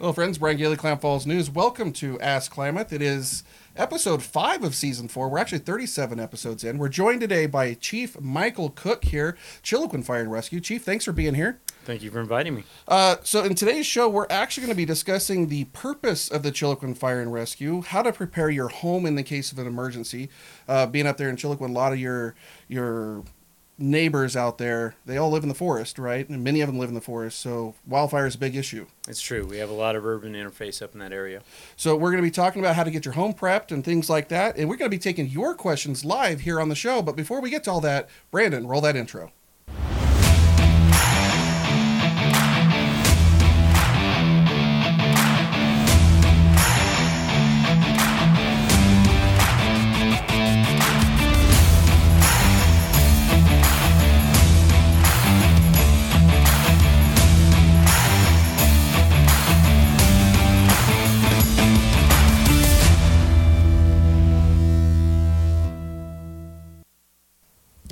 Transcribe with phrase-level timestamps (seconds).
[0.00, 0.38] Hello, friends.
[0.38, 1.50] Brian Gailey, Klamath Falls News.
[1.50, 2.90] Welcome to Ask Klamath.
[2.90, 3.44] It is
[3.76, 5.28] episode five of season four.
[5.28, 6.78] We're actually 37 episodes in.
[6.78, 10.58] We're joined today by Chief Michael Cook here, Chiloquin Fire and Rescue.
[10.58, 11.60] Chief, thanks for being here.
[11.84, 12.64] Thank you for inviting me.
[12.88, 16.50] Uh, so, in today's show, we're actually going to be discussing the purpose of the
[16.50, 20.30] Chiloquin Fire and Rescue, how to prepare your home in the case of an emergency.
[20.66, 22.34] Uh, being up there in Chiloquin, a lot of your
[22.68, 23.24] your
[23.80, 26.28] neighbors out there, they all live in the forest, right?
[26.28, 28.86] And many of them live in the forest, so wildfire is a big issue.
[29.08, 29.46] It's true.
[29.46, 31.42] We have a lot of urban interface up in that area.
[31.76, 34.10] So we're going to be talking about how to get your home prepped and things
[34.10, 37.02] like that, and we're going to be taking your questions live here on the show.
[37.02, 39.32] But before we get to all that, Brandon, roll that intro.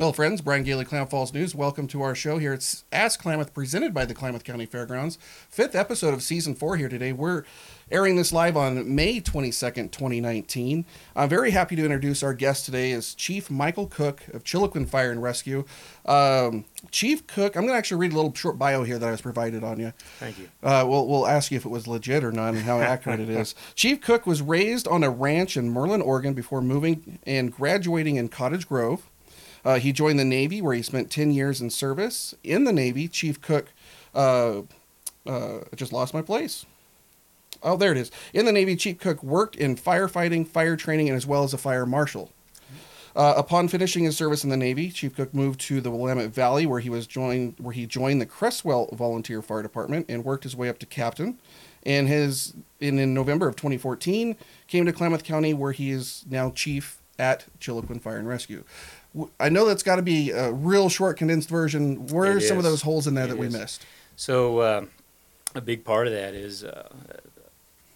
[0.08, 0.40] Hello, friends.
[0.40, 1.54] Brian Gailey, Klamath Falls News.
[1.54, 2.54] Welcome to our show here.
[2.54, 5.18] It's Ask Klamath, presented by the Klamath County Fairgrounds.
[5.50, 7.12] Fifth episode of season four here today.
[7.12, 7.44] We're
[7.90, 10.86] airing this live on May 22nd, 2019.
[11.14, 15.12] I'm very happy to introduce our guest today is Chief Michael Cook of Chiloquin Fire
[15.12, 15.66] and Rescue.
[16.06, 19.10] Um, Chief Cook, I'm going to actually read a little short bio here that I
[19.10, 19.92] was provided on you.
[20.20, 20.48] Thank you.
[20.62, 23.28] Uh, we'll, we'll ask you if it was legit or not and how accurate it
[23.28, 23.54] is.
[23.74, 28.30] Chief Cook was raised on a ranch in Merlin, Oregon before moving and graduating in
[28.30, 29.10] Cottage Grove.
[29.68, 32.34] Uh, he joined the Navy, where he spent 10 years in service.
[32.42, 33.70] In the Navy, Chief Cook,
[34.14, 34.62] uh,
[35.26, 36.64] uh, just lost my place.
[37.62, 38.10] Oh, there it is.
[38.32, 41.58] In the Navy, Chief Cook worked in firefighting, fire training, and as well as a
[41.58, 42.32] fire marshal.
[43.14, 46.64] Uh, upon finishing his service in the Navy, Chief Cook moved to the Willamette Valley,
[46.64, 50.56] where he was joined, where he joined the Creswell Volunteer Fire Department and worked his
[50.56, 51.38] way up to captain.
[51.82, 54.34] And his, in, in November of 2014,
[54.66, 58.64] came to Klamath County, where he is now chief at Chiloquin Fire and Rescue.
[59.40, 62.06] I know that's got to be a real short, condensed version.
[62.08, 63.52] Where It are some of those holes in there It that we is.
[63.52, 63.86] missed?
[64.16, 64.84] So, uh,
[65.54, 66.88] a big part of that is uh,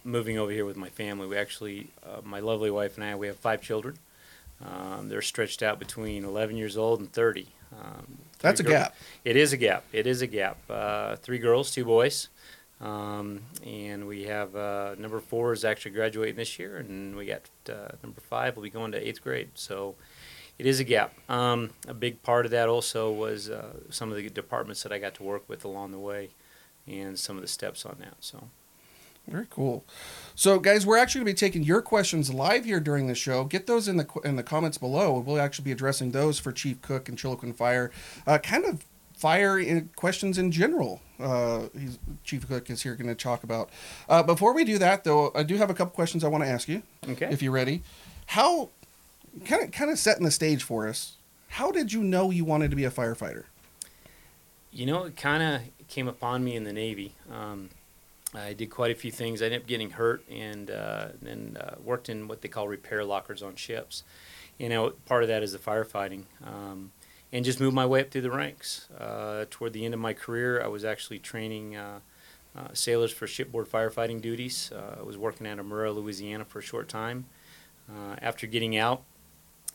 [0.03, 1.27] moving over here with my family.
[1.27, 3.97] We actually, uh, my lovely wife and I, we have five children.
[4.65, 7.47] Um, they're stretched out between 11 years old and 30.
[7.73, 8.95] Um, That's a gap.
[9.25, 9.83] It is a gap.
[9.91, 10.57] It is a gap.
[10.69, 12.29] Uh, three girls, two boys.
[12.81, 17.41] Um, and we have uh, number four is actually graduating this year, and we got
[17.69, 19.49] uh, number five will be going to eighth grade.
[19.55, 19.95] So
[20.59, 21.13] it is a gap.
[21.29, 24.99] Um, a big part of that also was uh, some of the departments that I
[24.99, 26.29] got to work with along the way,
[26.87, 28.15] and some of the steps on that.
[28.19, 28.49] So
[29.27, 29.85] Very cool.
[30.35, 33.45] So, guys, we're actually going to be taking your questions live here during the show.
[33.45, 35.19] Get those in the in the comments below.
[35.19, 37.91] We'll actually be addressing those for Chief Cook and Chiloquin Fire.
[38.27, 38.85] Uh, kind of
[39.15, 41.01] fire in questions in general.
[41.19, 43.69] Uh, he's, Chief Cook is here going to talk about.
[44.09, 46.49] Uh, before we do that, though, I do have a couple questions I want to
[46.49, 46.83] ask you.
[47.07, 47.29] okay.
[47.31, 47.81] If you're ready,
[48.25, 48.69] how
[49.45, 51.17] kind of kind of setting the stage for us.
[51.49, 53.45] How did you know you wanted to be a firefighter?
[54.71, 57.13] You know, it kind of came upon me in the Navy.
[57.31, 57.69] Um,
[58.33, 59.41] I did quite a few things.
[59.41, 63.03] I ended up getting hurt and uh, then uh, worked in what they call repair
[63.03, 64.03] lockers on ships.
[64.57, 66.23] You know, part of that is the firefighting.
[66.43, 66.91] Um,
[67.31, 68.87] and just moved my way up through the ranks.
[68.97, 71.99] Uh, toward the end of my career, I was actually training uh,
[72.55, 74.71] uh, sailors for shipboard firefighting duties.
[74.71, 77.25] Uh, I was working out of Murrah, Louisiana for a short time.
[78.21, 79.03] After getting out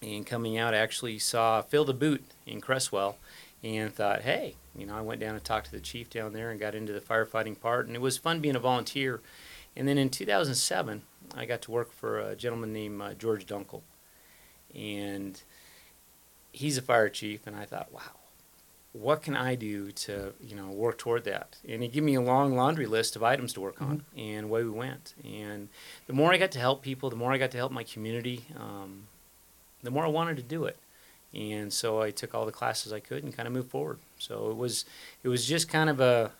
[0.02, 3.16] and coming out, I actually saw fill the Boot in Creswell
[3.62, 6.50] and thought, hey, you know, I went down and talked to the chief down there
[6.50, 9.20] and got into the firefighting part, and it was fun being a volunteer.
[9.76, 11.02] And then in 2007,
[11.36, 13.82] I got to work for a gentleman named uh, George Dunkel,
[14.74, 15.40] and
[16.52, 18.00] he's a fire chief, and I thought, wow,
[18.92, 21.56] what can I do to, you know, work toward that?
[21.68, 24.62] And he gave me a long laundry list of items to work on, and away
[24.62, 25.14] we went.
[25.24, 25.68] And
[26.06, 28.46] the more I got to help people, the more I got to help my community,
[28.58, 29.08] um,
[29.82, 30.78] the more I wanted to do it
[31.34, 33.98] and so I took all the classes I could and kind of moved forward.
[34.18, 34.84] So it was
[35.22, 36.32] it was just kind of a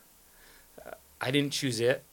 [0.84, 2.04] uh, I didn't choose it;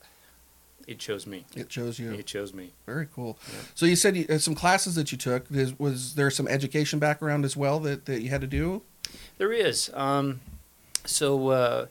[0.88, 1.46] it chose me.
[1.56, 2.12] It chose you.
[2.12, 2.74] It chose me.
[2.86, 3.38] Very cool.
[3.48, 3.60] Yeah.
[3.76, 5.50] So you said you, uh, some classes that you took.
[5.52, 8.82] Is, was there some education background as well that, that you had to do?
[9.38, 9.90] There is.
[9.94, 10.42] Um,
[11.06, 11.86] so uh,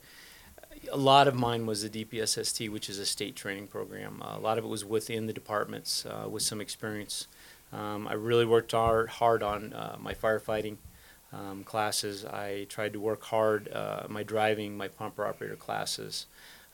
[0.93, 4.23] a lot of mine was the DPSST, which is a state training program.
[4.23, 7.27] Uh, a lot of it was within the departments uh, with some experience.
[7.73, 10.77] Um, I really worked hard, hard on uh, my firefighting
[11.33, 12.25] um, classes.
[12.25, 16.27] I tried to work hard uh, my driving, my pumper operator classes.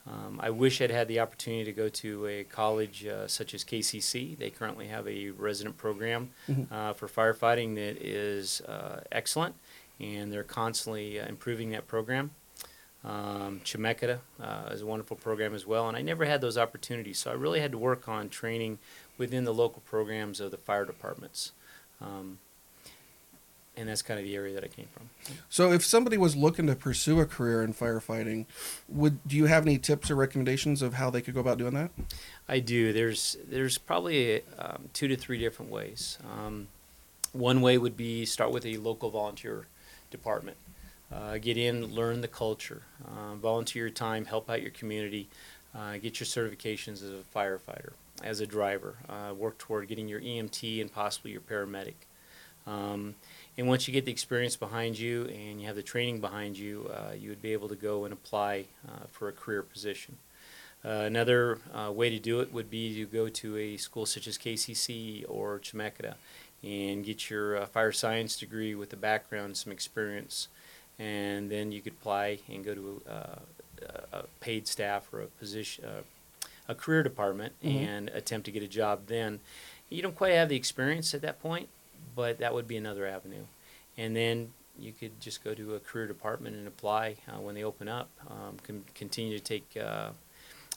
[0.07, 3.65] Um, I wish I'd had the opportunity to go to a college uh, such as
[3.65, 4.37] KCC.
[4.37, 6.71] They currently have a resident program Mhm.
[6.73, 9.55] uh, for firefighting that is uh, excellent,
[10.01, 12.31] and they're constantly uh, improving that program.
[13.03, 17.19] Um, Chemeketa uh, is a wonderful program as well, and I never had those opportunities,
[17.19, 18.79] so I really had to work on training
[19.21, 21.53] within the local programs of the fire departments.
[22.01, 22.39] Um,
[23.77, 25.11] and that's kind of the area that I came from.
[25.49, 28.47] So, if somebody was looking to pursue a career in firefighting,
[28.89, 31.75] would do you have any tips or recommendations of how they could go about doing
[31.75, 31.91] that?
[32.49, 32.93] I do.
[32.93, 36.19] There's there's probably um, two to three different ways.
[36.25, 36.69] Um,
[37.33, 39.67] one way would be start with a local volunteer
[40.11, 40.57] department.
[41.13, 45.29] Uh, get in, learn the culture, uh, volunteer your time, help out your community,
[45.75, 50.21] uh, get your certifications as a firefighter, as a driver, uh, work toward getting your
[50.21, 51.95] EMT and possibly your paramedic.
[52.67, 53.15] Um,
[53.57, 56.91] and once you get the experience behind you and you have the training behind you,
[56.93, 60.17] uh, you would be able to go and apply uh, for a career position.
[60.85, 64.27] Uh, another uh, way to do it would be to go to a school such
[64.27, 66.15] as KCC or Chemeketa
[66.63, 70.49] and get your uh, fire science degree with a background, some experience,
[70.99, 73.03] and then you could apply and go to
[74.13, 75.85] a paid staff or a position,
[76.71, 77.75] a career department, Mhm.
[77.75, 79.07] and attempt to get a job.
[79.07, 79.41] Then
[79.89, 81.69] you don't quite have the experience at that point,
[82.15, 83.45] but that would be another avenue.
[83.97, 87.65] And then you could just go to a career department and apply uh, when they
[87.65, 88.09] open up.
[88.29, 90.11] Um, con- continue to take uh,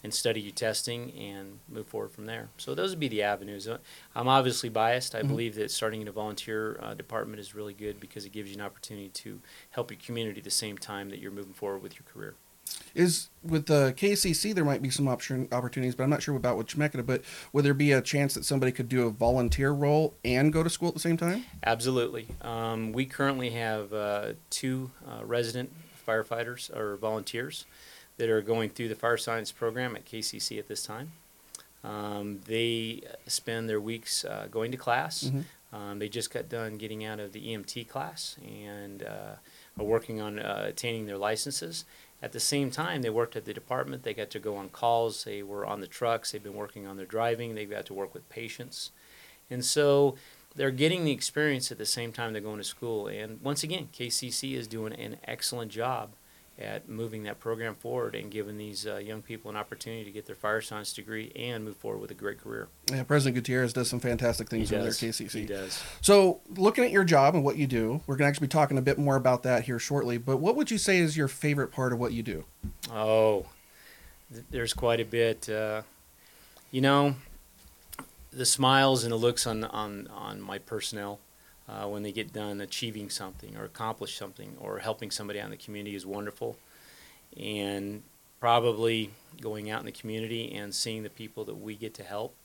[0.03, 2.49] and study your testing and move forward from there.
[2.57, 3.67] So those would be the avenues.
[3.67, 3.77] Uh,
[4.15, 5.15] I'm obviously biased.
[5.15, 5.27] I Mhm.
[5.29, 8.55] believe that starting in a volunteer uh, department is really good because it gives you
[8.55, 11.93] an opportunity to help your community at the same time that you're moving forward with
[11.95, 12.35] your career.
[12.95, 16.57] Is with the KCC there might be some option opportunities, but I'm not sure about
[16.57, 17.03] with Chemeketa.
[17.03, 20.61] But would there be a chance that somebody could do a volunteer role and go
[20.61, 21.43] to school at the same time?
[21.65, 22.27] Absolutely.
[22.41, 25.73] Um, we currently have uh, two uh, resident
[26.07, 27.65] firefighters or volunteers
[28.17, 31.13] that are going through the fire science program at KCC at this time.
[31.83, 35.23] Um, they spend their weeks uh, going to class.
[35.23, 35.43] Mhm.
[35.73, 39.35] Um, they just got done getting out of the EMT class and uh,
[39.79, 41.85] are working on uh, attaining their licenses.
[42.23, 44.03] At the same time, they worked at the department.
[44.03, 45.25] They got to go on calls.
[45.25, 46.31] They were on the trucks.
[46.31, 47.53] They've been working on their driving.
[47.53, 48.91] They've got to work with patients.
[49.49, 50.15] And so
[50.55, 53.07] they're getting the experience at the same time they're going to school.
[53.07, 56.11] And once again, KCC is doing an excellent job
[56.59, 60.27] at moving that program forward and giving these uh, young people an opportunity to get
[60.27, 62.67] their fire science degree and move forward with a great career.
[62.91, 65.03] Yeah, President Gutierrez does some fantastic things he over there does.
[65.03, 65.31] at KCC.
[65.31, 65.83] He does.
[66.01, 68.77] So, looking at your job and what you do, we're going to actually be talking
[68.77, 70.17] a bit more about that here shortly.
[70.17, 72.45] But what would you say is your favorite part of what you do?
[72.91, 73.47] Oh,
[74.31, 75.49] th- there's quite a bit.
[75.49, 75.81] Uh,
[76.69, 77.15] you know,
[78.31, 81.19] the smiles and the looks on on on my personnel
[81.67, 85.51] uh, when they get done achieving something or accomplish something or helping somebody out in
[85.51, 86.57] the community is wonderful,
[87.37, 88.03] and
[88.39, 92.35] probably going out in the community and seeing the people that we get to help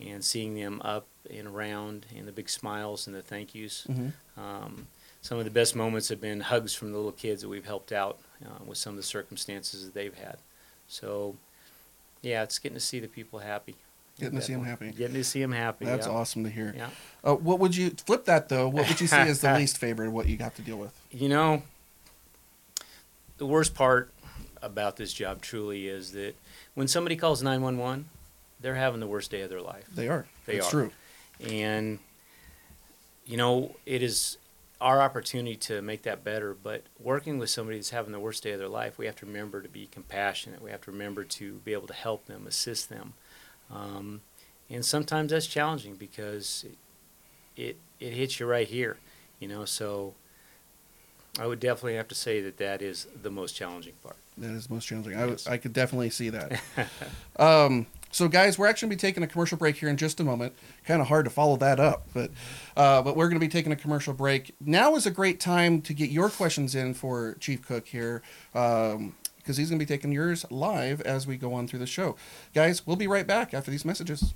[0.00, 3.86] and seeing them up and around and the big smiles and the thank yous.
[3.88, 4.40] Mm-hmm.
[4.40, 4.86] Um,
[5.20, 7.92] some of the best moments have been hugs from the little kids that we've helped
[7.92, 10.38] out uh, with some of the circumstances that they've had.
[10.88, 11.36] So,
[12.22, 13.76] yeah, it's getting to see the people happy.
[14.22, 14.86] Getting to see Definitely.
[14.86, 14.98] happy.
[14.98, 15.84] Getting to see them happy.
[15.84, 16.12] That's yeah.
[16.12, 16.74] awesome to hear.
[16.76, 16.88] Yeah.
[17.24, 18.68] Uh, what would you flip that though?
[18.68, 20.92] What would you say is the least favorite what you have to deal with?
[21.10, 21.62] You know,
[23.38, 24.12] the worst part
[24.62, 26.34] about this job truly is that
[26.74, 28.06] when somebody calls 911,
[28.60, 29.86] they're having the worst day of their life.
[29.92, 30.26] They are.
[30.46, 30.70] They it's are.
[30.70, 30.90] true.
[31.44, 31.98] and
[33.24, 34.38] you know it is
[34.80, 38.52] our opportunity to make that better but working with somebody that's having the worst day
[38.52, 41.54] of their life we have to remember to be compassionate we have to remember to
[41.64, 43.14] be able to help them assist them
[43.72, 44.20] um,
[44.70, 46.64] and sometimes that's challenging because
[47.56, 48.96] it, it it hits you right here
[49.38, 50.14] you know so
[51.38, 54.70] i would definitely have to say that that is the most challenging part That is
[54.70, 55.14] most challenging.
[55.16, 55.46] I, Yes.
[55.46, 56.60] I could definitely see that.
[57.38, 60.20] um, so, guys, we're actually going to be taking a commercial break here in just
[60.20, 60.52] a moment.
[60.86, 62.30] Kind of hard to follow that up, but
[62.76, 64.54] uh, but we're going to be taking a commercial break.
[64.60, 68.22] Now is a great time to get your questions in for Chief Cook here.
[68.54, 71.86] Um, because he's going to be taking yours live as we go on through the
[71.86, 72.16] show.
[72.54, 74.34] Guys, we'll be right back after these messages.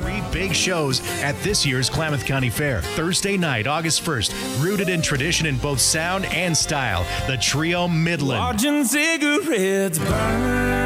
[0.00, 2.80] Three big shows at this year's Klamath County Fair.
[2.80, 8.40] Thursday night, August 1st, rooted in tradition in both sound and style, the Trio Midland.
[8.40, 10.80] Watching cigarettes burn.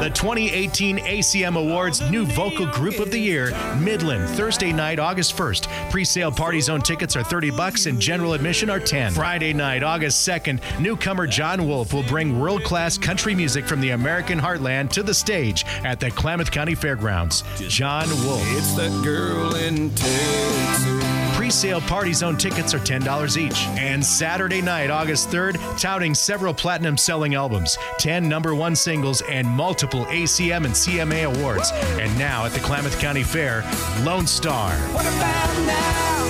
[0.00, 5.90] The 2018 ACM Awards New Vocal Group of the Year, Midland, Thursday night, August 1st.
[5.90, 9.12] Pre-sale party zone tickets are 30 bucks and general admission are 10.
[9.12, 14.40] Friday night, August 2nd, newcomer Jon Wolfe will bring world-class country music from the American
[14.40, 17.44] heartland to the stage at the Klamath County Fairgrounds.
[17.68, 18.49] Jon Wolfe.
[18.52, 21.36] It's that girl in Texas.
[21.36, 23.66] Pre-sale party zone tickets are $10 each.
[23.78, 29.48] And Saturday night, August 3rd, touting several platinum selling albums, 10 number one singles, and
[29.48, 31.70] multiple ACM and CMA awards.
[31.72, 33.62] And now at the Klamath County Fair,
[34.02, 34.72] Lone Star.
[34.92, 36.20] What about now?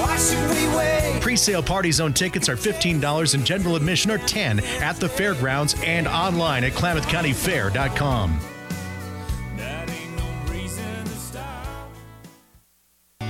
[0.00, 1.20] Why should we wait?
[1.20, 6.06] Pre-sale party zone tickets are $15 and general admission are 10 at the fairgrounds and
[6.08, 8.55] online at klamathcountyfair.com.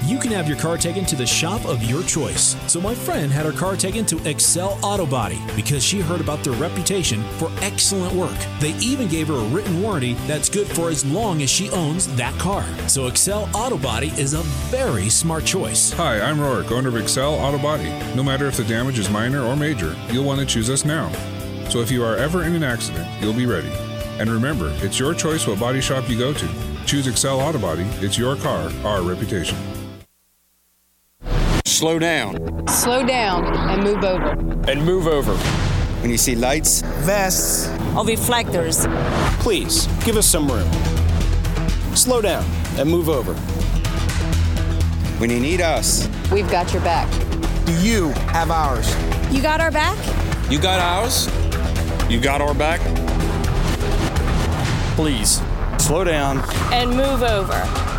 [0.06, 2.54] You can have your car taken to the shop of your choice.
[2.68, 6.44] So my friend had her car taken to Excel Auto Body because she heard about
[6.44, 8.36] their reputation for excellent work.
[8.60, 12.06] They even gave her a written warranty that's good for as long as she owns
[12.14, 12.64] that car.
[12.88, 15.90] So Excel Auto Body is a very smart choice.
[15.94, 17.90] Hi, I'm Rourke, owner of Excel Auto Body.
[18.14, 21.10] No matter if the damage is minor or major, you'll want to choose us now.
[21.68, 23.72] So if you are ever in an accident, you'll be ready.
[24.20, 26.48] And remember, it's your choice what body shop you go to.
[26.86, 27.82] Choose Excel Auto Body.
[27.98, 29.58] It's your car, our reputation.
[31.76, 34.30] Slow down Slow down and move over.
[34.70, 35.34] and move over.
[36.00, 37.68] When you see lights, vests.
[37.94, 38.86] Or reflectors.
[39.40, 40.70] Please give us some room.
[41.94, 42.44] Slow down
[42.78, 43.34] and move over.
[45.20, 47.10] when you need us, We've got your back.
[47.66, 48.88] Do you have ours?
[49.30, 49.98] You got our back?
[50.50, 51.28] you got ours.
[52.10, 52.80] You got our back?
[54.96, 55.42] Please
[55.76, 56.38] slow down.
[56.72, 57.95] And move over.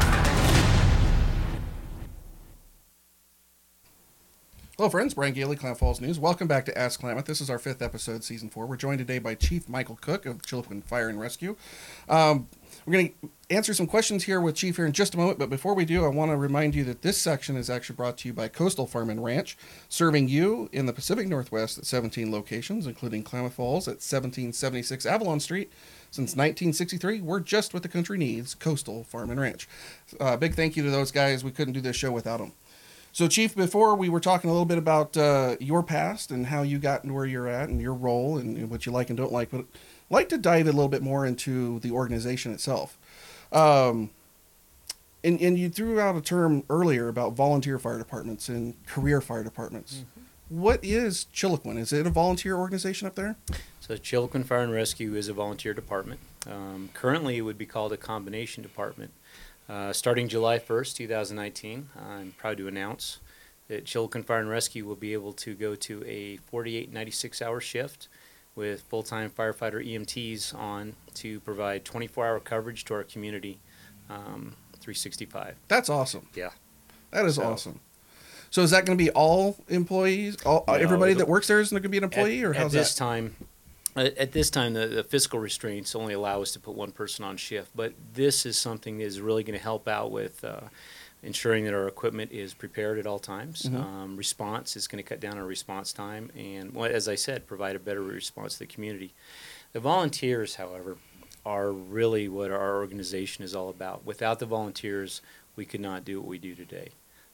[4.79, 5.15] Hello, friends.
[5.15, 6.19] Brian Gailey, Klamath Falls News.
[6.19, 7.25] Welcome back to Ask Klamath.
[7.25, 8.67] This is our fifth episode, season four.
[8.67, 11.55] We're joined today by Chief Michael Cook of Chiloquin Fire and Rescue.
[12.07, 12.47] Um,
[12.85, 15.49] we're going to answer some questions here with Chief here in just a moment, but
[15.49, 18.27] before we do, I want to remind you that this section is actually brought to
[18.27, 19.57] you by Coastal Farm and Ranch,
[19.89, 25.39] serving you in the Pacific Northwest at 17 locations, including Klamath Falls at 1776 Avalon
[25.39, 25.71] Street.
[26.11, 29.67] Since 1963, we're just what the country needs Coastal Farm and Ranch.
[30.19, 31.43] Uh, big thank you to those guys.
[31.43, 32.53] We couldn't do this show without them.
[33.11, 36.61] So, Chief, before we were talking a little bit about uh, your past and how
[36.61, 39.31] you got to where you're at and your role and what you like and don't
[39.31, 39.65] like, but I'd
[40.11, 42.97] like to dive a little bit more into the organization itself.
[43.51, 44.11] Um,
[45.23, 49.43] and, and you threw out a term earlier about volunteer fire departments and career fire
[49.43, 50.03] departments.
[50.49, 51.77] What is Chiloquin?
[51.77, 53.35] Is it a volunteer organization up there?
[53.81, 56.19] So Chiloquin Fire and Rescue is a volunteer department.
[56.49, 59.11] Um, currently, it would be called a combination department.
[59.69, 63.19] Uh, starting July 1st, 2019, I'm proud to announce
[63.67, 67.59] that Chiloquin Fire and Rescue will be able to go to a 48, 96 hour
[67.59, 68.07] shift
[68.55, 73.59] with full-time firefighter EMTs on to provide 24-hour coverage to our community,
[74.09, 75.55] um, 365.
[75.67, 76.27] That's awesome.
[76.33, 76.51] Yeah.
[77.11, 77.79] That is So- awesome.
[78.49, 80.37] So is that going to be all employees?
[80.45, 82.55] All, No, everybody that works there is going to be an employee, at, or at
[82.55, 82.97] how's this that?
[83.03, 83.35] time
[83.97, 87.25] at, at this time the, the fiscal restraints only allow us to put one person
[87.25, 90.61] on shift but this is something that is really going to help out with uh,
[91.23, 93.63] ensuring that our equipment is prepared at all times.
[93.63, 93.75] Mhm.
[93.75, 97.47] um, response is going to cut down our response time and well, as i said
[97.47, 99.13] provide a better response to the community.
[99.73, 100.97] The volunteers however
[101.45, 104.05] are really what our organization is all about.
[104.05, 105.21] Without the volunteers
[105.55, 106.89] we could not do what we do today.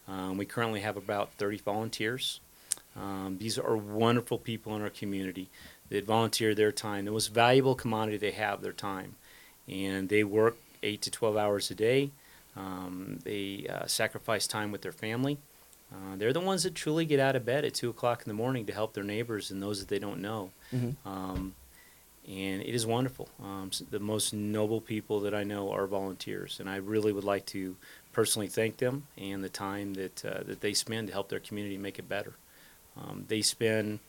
[0.08, 2.40] Um, we currently have about 30 volunteers.
[2.96, 5.50] Um, these are wonderful people in our community
[5.90, 9.16] that volunteer their time, the most valuable commodity they have, their time.
[9.68, 12.12] And they work eight to 12 hours a day.
[12.56, 15.38] Um, they uh, sacrifice time with their family.
[15.92, 18.34] Uh, they're the ones that truly get out of bed at 2 o'clock in the
[18.34, 20.52] morning to help their neighbors and those that they don't know.
[20.74, 20.96] Mhm.
[21.06, 21.56] Um,
[22.28, 23.30] and it is wonderful.
[23.42, 27.46] Um, the most noble people that I know are volunteers, and I really would like
[27.48, 27.76] to
[28.14, 31.78] personally thank them and the time that uh, that they spend to help their community
[31.78, 32.34] make it better.
[32.96, 34.00] Um, they spend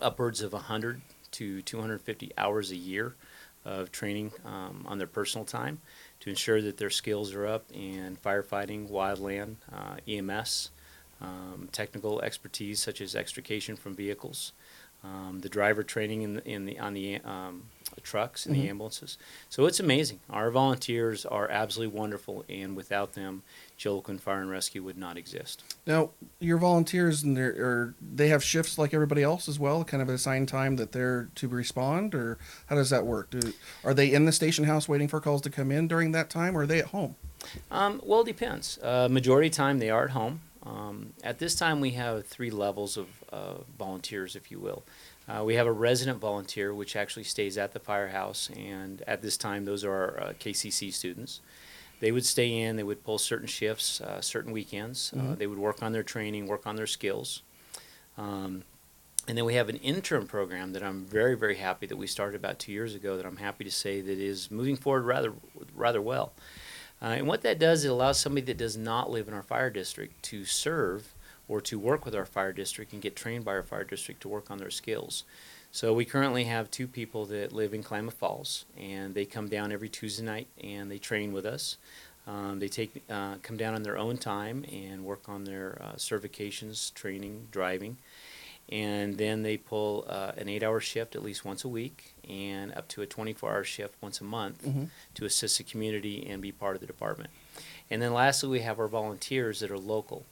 [0.00, 1.00] upwards of 100
[1.32, 3.14] to 250 hours a year
[3.64, 5.80] of training um, on their personal time
[6.20, 10.70] to ensure that their skills are up in firefighting, wildland, uh, EMS,
[11.20, 14.52] um, technical expertise such as extrication from vehicles,
[15.02, 17.64] um, the driver training in the, in the on the um,
[18.02, 18.60] trucks and Mhm.
[18.62, 19.16] the ambulances.
[19.48, 20.20] So it's amazing.
[20.28, 23.42] Our volunteers are absolutely wonderful, and without them,
[23.78, 25.62] Chiloquin Fire and Rescue would not exist.
[25.86, 30.48] Now, your volunteers and they have shifts like everybody else as well, kind of assigned
[30.48, 33.30] time that they're to respond, or how does that work?
[33.30, 33.52] Do,
[33.84, 36.56] are they in the station house waiting for calls to come in during that time,
[36.56, 37.16] or are they at home?
[37.70, 38.78] Um, well, it depends.
[38.82, 40.40] Uh, majority of time, they are at home.
[40.64, 44.82] Um, at this time, we have three levels of uh, volunteers, if you will.
[45.28, 49.36] Uh, we have a resident volunteer, which actually stays at the firehouse, and at this
[49.36, 51.40] time, those are our uh, KCC students.
[52.00, 55.12] They would stay in, they would pull certain shifts, uh, certain weekends.
[55.14, 55.38] Uh, Mhm.
[55.38, 57.42] they would work on their training, work on their skills.
[58.18, 58.64] Um,
[59.26, 62.36] and then we have an intern program that I'm very, very happy that we started
[62.36, 63.16] about two years ago.
[63.16, 65.32] That I'm happy to say that is moving forward rather,
[65.74, 66.34] rather well.
[67.00, 69.70] Uh, and what that does, it allows somebody that does not live in our fire
[69.70, 71.14] district to serve
[71.48, 74.28] or to work with our fire district and get trained by our fire district to
[74.28, 75.24] work on their skills.
[75.74, 79.72] So we currently have two people that live in Klamath Falls, and they come down
[79.72, 81.78] every Tuesday night and they train with us.
[82.28, 85.94] Um, they take uh, come down on their own time and work on their uh,
[85.96, 87.96] certifications, training, driving,
[88.68, 92.86] and then they pull uh, an eight-hour shift at least once a week and up
[92.86, 94.90] to a 24-hour shift once a month Mhm.
[95.14, 97.30] to assist the community and be part of the department.
[97.90, 100.24] And then lastly, we have our volunteers that are local,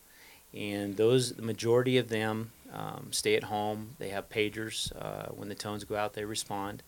[0.55, 3.97] and those the majority of them um, stay at home.
[3.99, 4.91] They have pagers.
[5.01, 6.83] Uh, when the tones go out, they respond.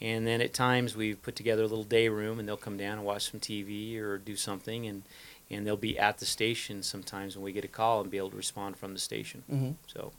[0.00, 2.98] And then at times we've put together a little day room, and they'll come down
[2.98, 5.02] and watch some TV or do something, and
[5.50, 8.30] and they'll be at the station sometimes when we get a call and be able
[8.30, 9.42] to respond from the station.
[9.52, 9.74] Mhm.
[9.86, 10.12] So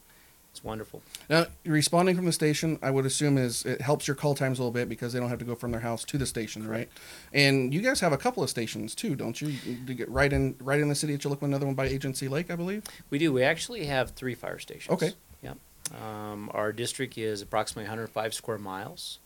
[0.56, 1.02] it's wonderful.
[1.30, 4.62] Now, responding from the station, I would assume is it helps your call times a
[4.62, 6.88] little bit because they don't have to go from their house to the station, right?
[7.34, 9.50] And you guys have a couple of stations too, don't you?
[9.50, 12.50] You get right in right in the city of Chiloquin, another one by Agency Lake,
[12.50, 12.84] I believe.
[13.10, 13.34] We do.
[13.34, 14.94] We actually have three fire stations.
[14.94, 15.12] Okay.
[15.44, 15.58] Yep.
[16.02, 19.20] Um, our district is approximately 105 square miles.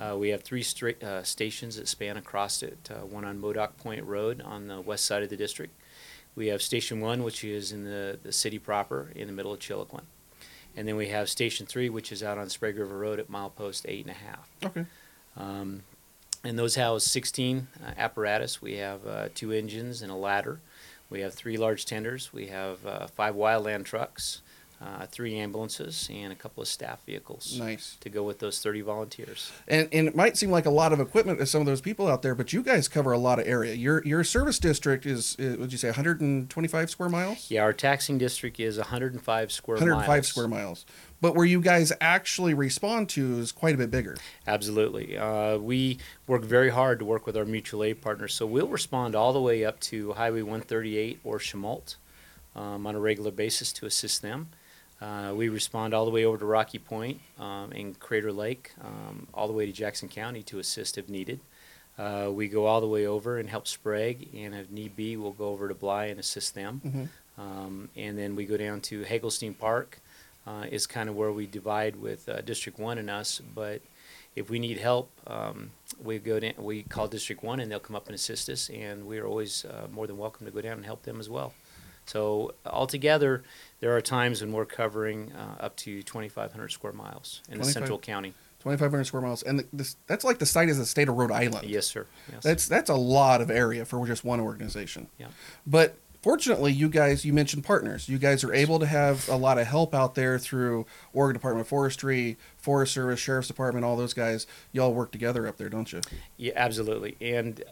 [0.00, 2.90] Uh, we have three stra- uh, stations that span across it.
[2.90, 5.74] Uh, one on Modoc Point Road on the west side of the district.
[6.34, 9.60] We have Station One, which is in the, the city proper, in the middle of
[9.60, 10.02] Chiloquin.
[10.76, 13.84] And then we have Station Three, which is out on Sprague River Road at milepost
[13.86, 14.48] eight and a half.
[14.64, 14.86] Okay.
[15.36, 15.82] Um,
[16.44, 18.60] and those house 16 uh, apparatus.
[18.60, 20.60] We have uh, two engines and a ladder.
[21.10, 22.32] We have three large tenders.
[22.32, 24.40] We have uh, five wildland trucks,
[24.82, 27.58] uh, three ambulances, and a couple of staff vehicles.
[27.58, 27.96] Nice.
[28.00, 29.52] To go with those 30 volunteers.
[29.68, 32.08] And and it might seem like a lot of equipment to some of those people
[32.08, 33.74] out there, but you guys cover a lot of area.
[33.74, 37.50] Your your service district is, uh, would you say 125 square miles?
[37.50, 40.26] Yeah, our taxing district is 105 square 105 miles.
[40.26, 40.86] square miles.
[41.20, 44.16] But where you guys actually respond to is quite a bit bigger.
[44.44, 45.16] Absolutely.
[45.16, 48.34] Uh, we work very hard to work with our mutual aid partners.
[48.34, 51.94] So we'll respond all the way up to Highway 138 or Chemult
[52.56, 54.48] um, on a regular basis to assist them.
[55.02, 59.26] Uh, we respond all the way over to Rocky Point um, and Crater Lake, um,
[59.34, 61.40] all the way to Jackson County to assist if needed.
[61.98, 65.32] Uh, we go all the way over and help Sprague, and if need be, we'll
[65.32, 66.80] go over to Bly and assist them.
[66.86, 67.08] Mhm.
[67.42, 69.98] Um, and then we go down to Hagelstein Park,
[70.46, 73.40] uh, is kind of where we divide with uh, District One and us.
[73.54, 73.82] But
[74.36, 77.96] if we need help, um, we go down, we call District One, and they'll come
[77.96, 78.70] up and assist us.
[78.70, 81.28] And we are always uh, more than welcome to go down and help them as
[81.28, 81.54] well.
[82.06, 83.42] So altogether,
[83.80, 87.98] there are times when we're covering uh, up to 2,500 square miles in the central
[87.98, 88.34] county.
[88.60, 91.32] 2,500 square miles, and the, this, that's like the site is the state of Rhode
[91.32, 91.68] Island.
[91.68, 92.06] Yes, sir.
[92.30, 92.44] Yes.
[92.44, 95.08] That's that's a lot of area for just one organization.
[95.18, 95.26] Yeah.
[95.66, 98.08] But fortunately, you guys, you mentioned partners.
[98.08, 101.62] You guys are able to have a lot of help out there through Oregon Department
[101.62, 104.46] of Forestry, Forest Service, Sheriff's Department, all those guys.
[104.70, 106.00] Y'all work together up there, don't you?
[106.36, 107.16] Yeah, absolutely.
[107.20, 107.62] And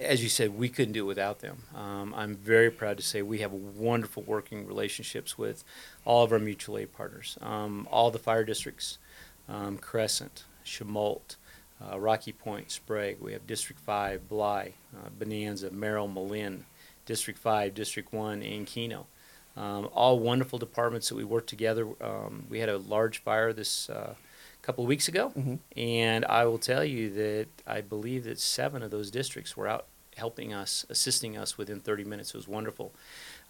[0.00, 1.62] as you said, we couldn't do it without them.
[1.74, 5.64] Um, I'm very proud to say we have wonderful working relationships with
[6.04, 8.98] all of our mutual aid partners, um, all the fire districts,
[9.48, 11.36] um, Crescent, Chemult,
[11.80, 13.18] uh, Rocky Point, Sprague.
[13.20, 16.64] We have District 5, Bly, uh, Bonanza, Merrill, Malin,
[17.04, 19.06] District 5, District 1, and Keno.
[19.56, 21.86] Um, all wonderful departments that we work together.
[22.02, 24.14] Um, we had a large fire this uh,
[24.66, 25.60] couple of weeks ago, Mhm.
[25.76, 29.86] and I will tell you that I believe that seven of those districts were out
[30.16, 32.30] helping us, assisting us within 30 minutes.
[32.30, 32.92] It was wonderful.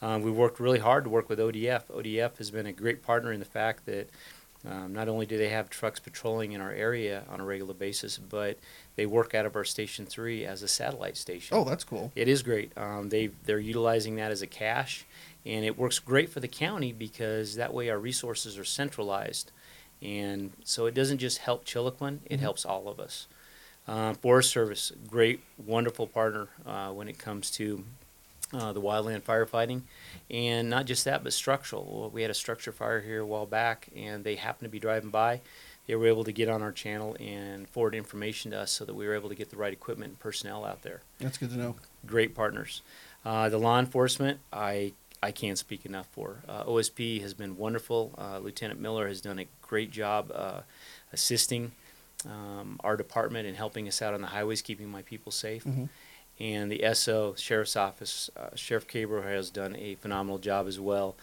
[0.02, 1.85] Um, we worked really hard to work with ODF.
[1.90, 4.11] ODF has been a great partner in the fact that
[4.68, 8.18] um, not only do they have trucks patrolling in our area on a regular basis,
[8.18, 8.59] but
[8.96, 11.57] they work out of our Station 3 as a satellite station.
[11.57, 12.11] Oh, that's cool.
[12.16, 12.72] It is great.
[12.76, 15.05] Um, they they're utilizing that as a cache,
[15.46, 19.52] and it works great for the county because that way our resources are centralized,
[20.02, 22.42] and so it doesn't just help Chiloquin; it Mhm.
[22.42, 23.26] helps all of us.
[23.88, 27.85] Uh, Forest Service, great, wonderful partner uh, when it comes to
[28.52, 29.82] uh, the wildland firefighting,
[30.30, 31.85] and not just that, but structural.
[32.00, 34.78] Well, we had a structure fire here a while back, and they happened to be
[34.78, 35.40] driving by.
[35.87, 38.94] They were able to get on our channel and forward information to us, so that
[38.94, 41.56] we were able to get the right equipment and personnel out there That's good to
[41.56, 41.76] know.
[42.04, 42.82] great partners.
[43.24, 44.92] Uh, the law enforcement, I
[45.27, 46.37] I can't speak enough for.
[46.49, 48.15] Uh, OSP has been wonderful.
[48.17, 50.61] Uh, Lieutenant Miller has done a great job uh,
[51.12, 51.73] assisting
[52.25, 55.65] um, our department and helping us out on the highways, keeping my people safe.
[55.65, 55.89] Mhm.
[56.39, 61.17] And the SO Sheriff's Office, uh, Sheriff Kaber has done a phenomenal job as well.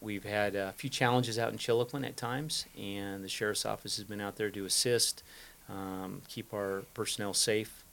[0.00, 4.04] We've had a few challenges out in Chiloquin at times, and the Sheriff's Office has
[4.04, 5.22] been out there to assist,
[5.68, 7.84] um, keep our personnel safe,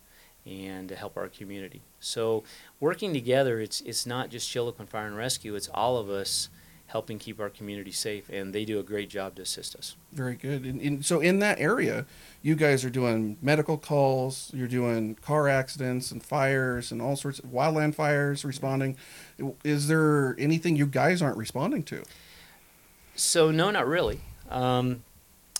[0.45, 1.82] and to help our community.
[1.99, 2.43] So
[2.79, 6.49] working together, it's it's not just Chiloquin Fire and Rescue; it's all of us
[6.88, 9.95] helping keep our community safe, and they do a great job to assist us.
[10.12, 10.63] Very good.
[10.63, 12.06] And, and so in that area,
[12.43, 14.51] you guys are doing medical calls.
[14.53, 18.45] You're doing car accidents and fires and all sorts of wildland fires.
[18.45, 18.95] Responding.
[19.63, 22.03] Is there anything you guys aren't responding to?
[23.15, 24.19] So no, not really.
[24.49, 25.03] Um,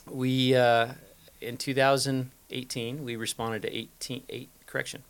[0.10, 0.90] we uh,
[1.42, 5.04] in 2018 we responded to 18 eight correction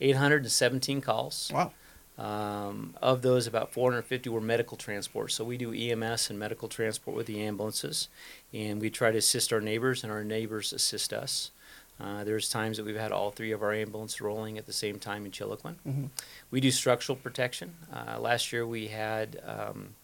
[0.00, 1.50] 817 calls.
[1.52, 1.72] Wow.
[2.18, 5.30] Um, of those, about 450 were medical transport.
[5.32, 8.08] So we do EMS and medical transport with the ambulances,
[8.52, 11.52] and we try to assist our neighbors, and our neighbors assist us.
[12.00, 14.98] Uh, there's times that we've had all three of our ambulances rolling at the same
[14.98, 15.76] time in Chiloquin.
[15.86, 16.10] Mhm.
[16.50, 17.76] We do structural protection.
[17.92, 19.94] Uh, last year we had um,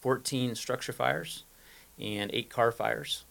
[0.00, 1.44] 14 structure fires
[1.98, 3.24] and eight car fires.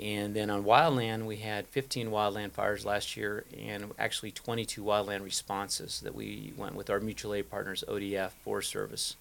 [0.00, 5.22] And then on wildland, we had 15 wildland fires last year and actually 22 wildland
[5.22, 9.16] responses that we went with our mutual aid partners, ODF, Forest Service.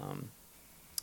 [0.00, 0.30] Um,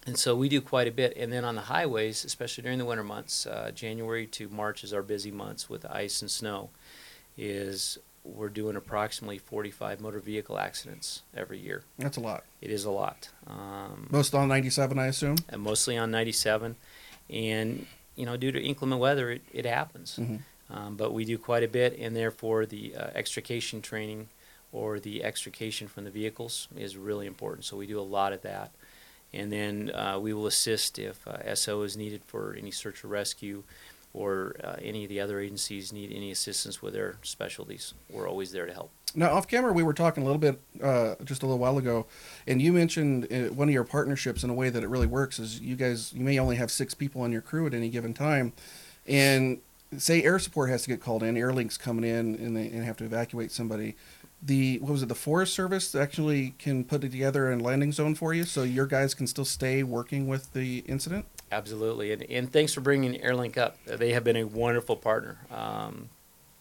[0.08, 1.15] and so we do quite a bit.
[1.15, 4.93] And then on the highways, especially during the winter months, uh, January to March is
[4.93, 6.69] our busy months with ice and snow,
[7.38, 11.84] is we're doing approximately 45 motor vehicle accidents every year.
[11.99, 12.45] That's a lot.
[12.62, 13.30] It is a lot.
[13.45, 15.36] Um, Most on 97, I assume.
[15.49, 16.76] and mostly on 97.
[17.30, 20.17] And, you know, due to inclement weather, it, it happens.
[20.19, 20.39] Mhm.
[20.69, 24.30] Um, but we do quite a bit, and therefore the uh, extrication training
[24.71, 27.65] or the extrication from the vehicles is really important.
[27.65, 28.71] So we do a lot of that.
[29.32, 33.08] And then uh, we will assist if uh, SO is needed for any search or
[33.08, 33.63] rescue
[34.13, 37.93] or uh, any of the other agencies need any assistance with their specialties.
[38.10, 38.91] We're always there to help.
[39.15, 42.08] Now, off camera, we were talking a little bit uh, just a little while ago,
[42.47, 45.38] and you mentioned uh, one of your partnerships in a way that it really works
[45.38, 48.13] is you guys you may only have six people on your crew at any given
[48.13, 48.54] time,
[49.08, 49.60] and
[49.97, 52.97] say air support has to get called in, Airlink's coming in, and they and have
[52.97, 53.95] to evacuate somebody.
[54.41, 55.10] The what was it?
[55.10, 58.88] The Forest Service actually can put it together a landing zone for you, so your
[58.88, 61.26] guys can still stay working with the incident.
[61.58, 63.78] Absolutely, and, and thanks for bringing Airlink up.
[63.86, 65.38] They have been a wonderful partner.
[65.52, 66.10] Um,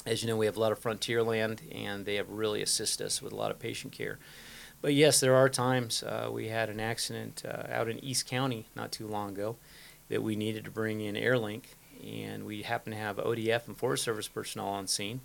[0.05, 3.07] as you know, we have a lot of frontier land, and they have really assisted
[3.07, 4.19] us with a lot of patient care.
[4.83, 8.67] But yes, there are times uh, we had an accident uh, out in East County
[8.77, 9.57] not too long ago
[10.11, 11.63] that we needed to bring in Airlink,
[12.05, 15.23] and we happened to have ODF and Forest Service personnel on scene.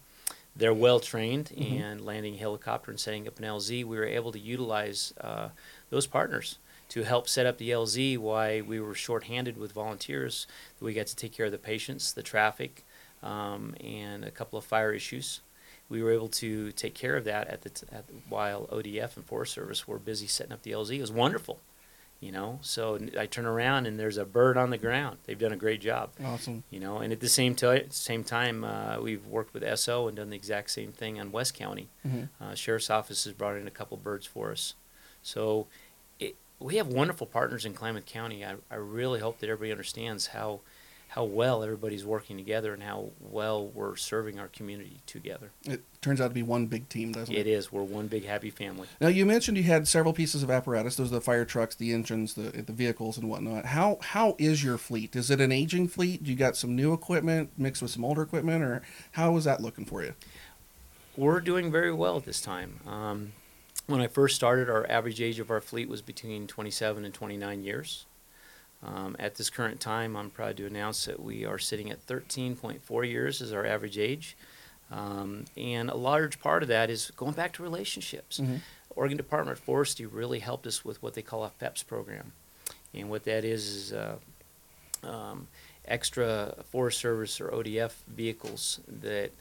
[0.56, 1.82] They're well trained Mhm.
[1.82, 3.84] and landing a helicopter and setting up an LZ.
[3.84, 5.49] We were able to utilize uh,
[5.89, 6.58] those partners
[6.89, 8.17] to help set up the LZ.
[8.17, 10.47] Why we were shorthanded with volunteers,
[10.80, 12.86] we got to take care of the patients, the traffic,
[13.23, 15.41] um, and a couple of fire issues.
[15.89, 19.26] We were able to take care of that at the t- at, while ODF and
[19.26, 20.97] Forest Service were busy setting up the LZ.
[20.97, 21.60] It was wonderful,
[22.19, 22.60] you know.
[22.62, 25.19] So I turn around and there's a bird on the ground.
[25.26, 26.63] They've done a great job Awesome.
[26.69, 30.17] you know and at the same time same time uh, we've worked with SO and
[30.17, 32.28] done the exact same thing on West County Mhm.
[32.41, 34.73] uh, Sheriff's Office has brought in a couple birds for us
[35.23, 35.67] so
[36.59, 40.61] we have wonderful partners in Klamath County I, I really hope that everybody understands how
[41.09, 46.19] how well everybody's working together and how well we're serving our community together It turns
[46.19, 47.39] out to be one big team, doesn't it?
[47.39, 50.51] it is we're one big happy family Now you mentioned you had several pieces of
[50.51, 50.95] apparatus.
[50.97, 53.67] Those are the fire trucks, the engines, the the vehicles, and whatnot.
[53.67, 55.15] How how is your fleet?
[55.15, 56.23] Is it an aging fleet?
[56.23, 59.61] Do you got some new equipment mixed with some older equipment, or how is that
[59.61, 60.13] looking for you?
[61.15, 62.79] we're doing very well at this time.
[62.85, 63.31] Um,
[63.88, 67.63] when I first started, our average age of our fleet was between 27 and 29
[67.63, 68.06] years.
[68.84, 73.10] Um, at this current time, I'm proud to announce that we are sitting at 13.4
[73.10, 74.38] years as our average age.
[74.91, 78.39] Um, and a large part of that is going back to relationships.
[78.39, 78.60] Mhm.
[78.95, 82.34] Oregon Department of Forestry really helped us with what they call a FEPS program.
[82.93, 84.17] And what that is is uh,
[85.04, 85.47] um,
[85.86, 89.32] extra Forest Service or ODF vehicles that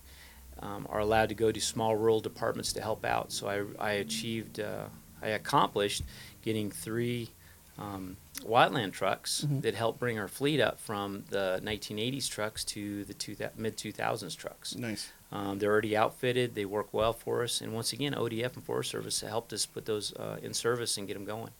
[0.60, 3.32] um, are allowed to go to small rural departments to help out.
[3.32, 4.86] So I, I achieved, uh,
[5.22, 6.02] I accomplished
[6.42, 7.30] getting three
[7.78, 9.60] um, wildland trucks Mhm.
[9.62, 14.34] that help bring our fleet up from the 1980s trucks to the two, mid 2000s
[14.34, 14.74] trucks.
[14.74, 15.12] Nice.
[15.30, 16.54] Um, they're already outfitted.
[16.54, 17.60] They work well for us.
[17.60, 21.06] And once again, ODF and Forest Service helped us put those uh, in service and
[21.06, 21.50] get them going.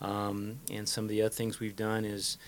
[0.00, 2.38] Um, and some of the other things we've done is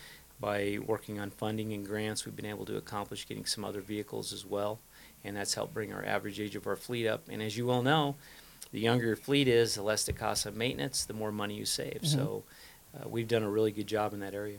[0.41, 4.33] by working on funding and grants, we've been able to accomplish getting some other vehicles
[4.33, 4.81] as well.
[5.25, 7.29] And that's helped bring our average age of our fleet up.
[7.29, 8.17] And as you well know,
[8.73, 11.65] the younger your fleet is, the less it costs on maintenance, the more money you
[11.65, 12.01] save.
[12.03, 12.07] Mhm.
[12.07, 12.45] So
[12.97, 14.59] uh, we've done a really good job in that area.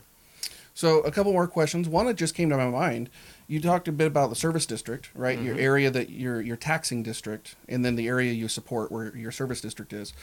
[0.75, 1.87] So a couple more questions.
[1.87, 3.09] One that just came to my mind.
[3.47, 5.39] You talked a bit about the service district, right?
[5.39, 5.59] Your Mhm.
[5.61, 9.61] area that your your taxing district, and then the area you support where your service
[9.61, 10.13] district is.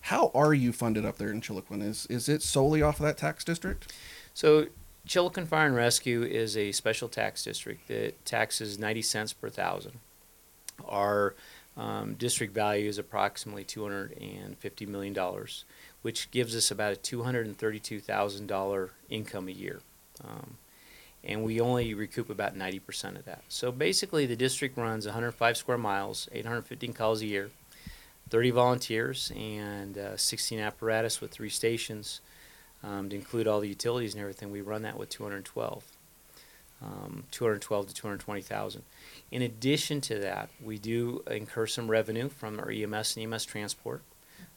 [0.00, 1.82] How are you funded up there in Chiloquin?
[1.82, 3.94] Is is it solely off of that tax district?
[4.34, 4.66] So
[5.06, 9.98] Chiloquin Fire and Rescue is a special tax district that taxes 90 cents per thousand.
[10.88, 11.34] Our
[11.76, 15.16] um, district value is approximately $250 million,
[16.02, 19.80] which gives us about a $232,000 income a year.
[20.22, 20.56] Um,
[21.22, 23.42] and we only recoup about 90% of that.
[23.48, 27.50] So basically, the district runs 105 square miles, 815 calls a year,
[28.30, 32.20] 30 volunteers, and uh, 16 apparatus with three stations
[32.86, 34.50] um, to include all the utilities and everything.
[34.50, 35.84] We run that with 212.
[36.82, 38.82] um, 212 to 220,000.
[39.30, 44.02] In addition to that, we do incur some revenue from our EMS and EMS transport.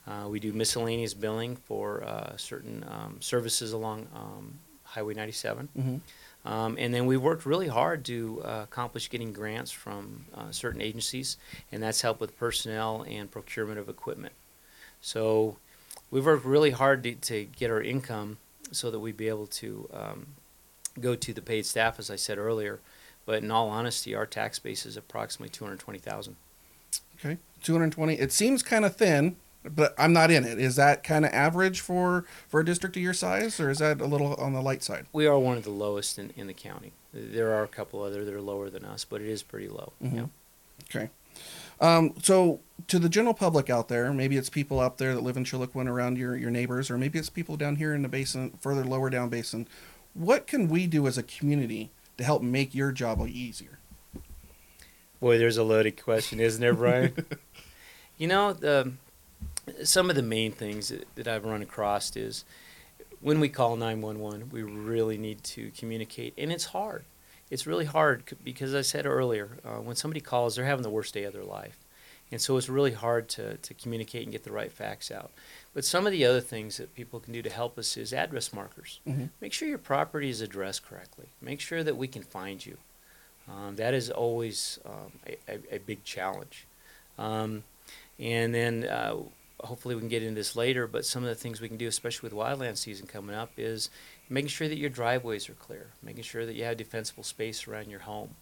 [0.06, 5.70] Uh, we do miscellaneous billing for uh, certain um, services along um, Highway 97.
[5.78, 6.02] Mhm.
[6.46, 10.82] Um, and then we worked really hard to uh, accomplish getting grants from uh, certain
[10.82, 11.38] agencies,
[11.72, 14.34] and that's helped with personnel and procurement of equipment.
[15.02, 15.58] So
[16.12, 18.38] we've worked really hard to, to get our income
[18.72, 20.28] so that we'd be able to um,
[21.00, 22.80] go to the paid staff, as I said earlier.
[23.26, 26.36] But in all honesty, our tax base is approximately 220,000.
[27.20, 28.14] Okay, 220.
[28.16, 30.60] It seems kind of thin, but I'm not in it.
[30.60, 34.00] Is that kind of average for for a district of your size, or is that
[34.00, 35.08] a little on the light side?
[35.12, 36.94] We are one of the lowest in, in the county.
[37.14, 39.92] There are a couple other that are lower than us, but it is pretty low.
[40.02, 40.16] Mhm.
[40.16, 40.26] Yeah.
[40.90, 41.10] Okay.
[41.80, 45.38] Um, so to the general public out there, maybe it's people out there that live
[45.38, 48.58] in Chiloquin around your, your neighbors, or maybe it's people down here in the basin,
[48.60, 49.68] further lower down basin.
[50.14, 53.80] What can we do as a community to help make your job easier?
[55.20, 57.14] Boy, there's a loaded question, isn't there, Brian?
[58.18, 58.94] you know, the,
[59.84, 62.46] some of the main things that, that I've run across is
[63.20, 67.04] when we call 911, we really need to communicate, and it's hard.
[67.50, 71.14] It's really hard because I said earlier, uh, when somebody calls, they're having the worst
[71.14, 71.78] day of their life.
[72.30, 75.32] And so it's really hard to, to communicate and get the right facts out.
[75.74, 78.52] But some of the other things that people can do to help us is address
[78.52, 79.00] markers.
[79.08, 79.30] Mhm.
[79.40, 81.28] Make sure your property is addressed correctly.
[81.42, 82.78] Make sure that we can find you.
[83.50, 86.66] Um, that is always um, a, a, a big challenge.
[87.18, 87.64] Um,
[88.20, 89.16] and then uh,
[89.62, 91.88] hopefully we can get into this later, but some of the things we can do,
[91.88, 93.90] especially with wildland season coming up, is
[94.30, 97.90] making sure that your driveways are clear, making sure that you have defensible space around
[97.90, 98.36] your home.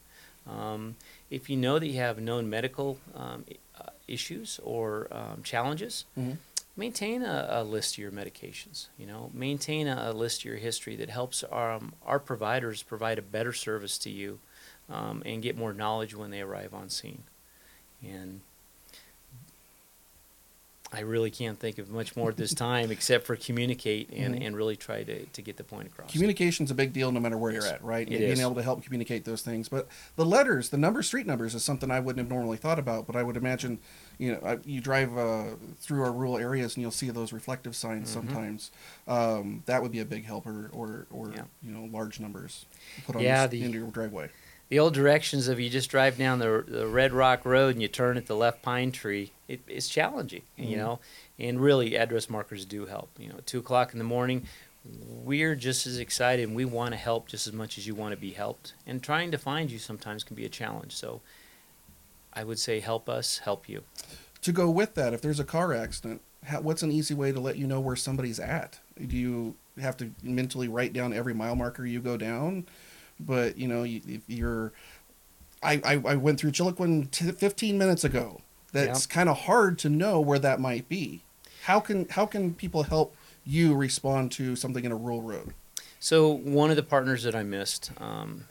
[0.50, 0.95] Um,
[1.30, 3.45] if you know that you have known medical um,
[3.80, 6.38] uh, issues or um, challenges, Mhm.
[6.78, 8.88] maintain a, a list of your medications.
[8.98, 12.84] You know, maintain a, a list of your history that helps our, um, our providers
[12.84, 14.39] provide a better service to you
[14.89, 17.24] um, and get more knowledge when they arrive on scene.
[18.04, 18.41] And
[20.95, 24.45] I really can't think of much more at this time except for communicate and, Mhm.
[24.47, 26.12] and really try to, to get the point across.
[26.12, 28.08] Communication's a big deal no matter where you're at, right?
[28.08, 28.39] It Being is.
[28.39, 29.67] able to help communicate those things.
[29.67, 33.08] But the letters, the number street numbers is something I wouldn't have normally thought about,
[33.08, 33.79] but I would imagine,
[34.17, 38.10] you know, you drive uh, through our rural areas and you'll see those reflective signs
[38.10, 38.13] Mhm.
[38.13, 38.71] sometimes.
[39.08, 41.43] Um, that would be a big helper or, or Yeah.
[41.62, 42.65] you know, large numbers
[43.05, 44.29] put on Yeah, this, the- into your driveway.
[44.69, 47.88] the old directions of you just drive down the, the Red Rock Road and you
[47.88, 50.77] turn at the left pine tree, it, it's challenging, you Mhm.
[50.77, 50.99] know.
[51.39, 53.10] And really, address markers do help.
[53.19, 54.45] You know, at two o'clock in the morning,
[55.23, 58.12] we're just as excited and we want to help just as much as you want
[58.13, 58.73] to be helped.
[58.86, 60.93] And trying to find you sometimes can be a challenge.
[60.95, 61.21] So,
[62.34, 63.84] I would say, help us, help you.
[64.41, 67.39] To go with that, if there's a car accident, how, what's an easy way to
[67.39, 68.79] let you know where somebody's at?
[69.08, 72.65] Do you have to mentally write down every mile marker you go down?
[73.19, 74.71] But you know, you, if you're,
[75.63, 78.41] I, I, I went through Chiloquin t- 15 minutes ago.
[78.71, 81.21] That's kind of hard to know where that might be.
[81.63, 85.54] How can how can people help you respond to something in a rural road?
[85.99, 88.45] So one of the partners that I missed, um,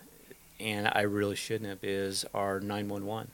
[0.59, 3.31] and I really shouldn't have, is our 911.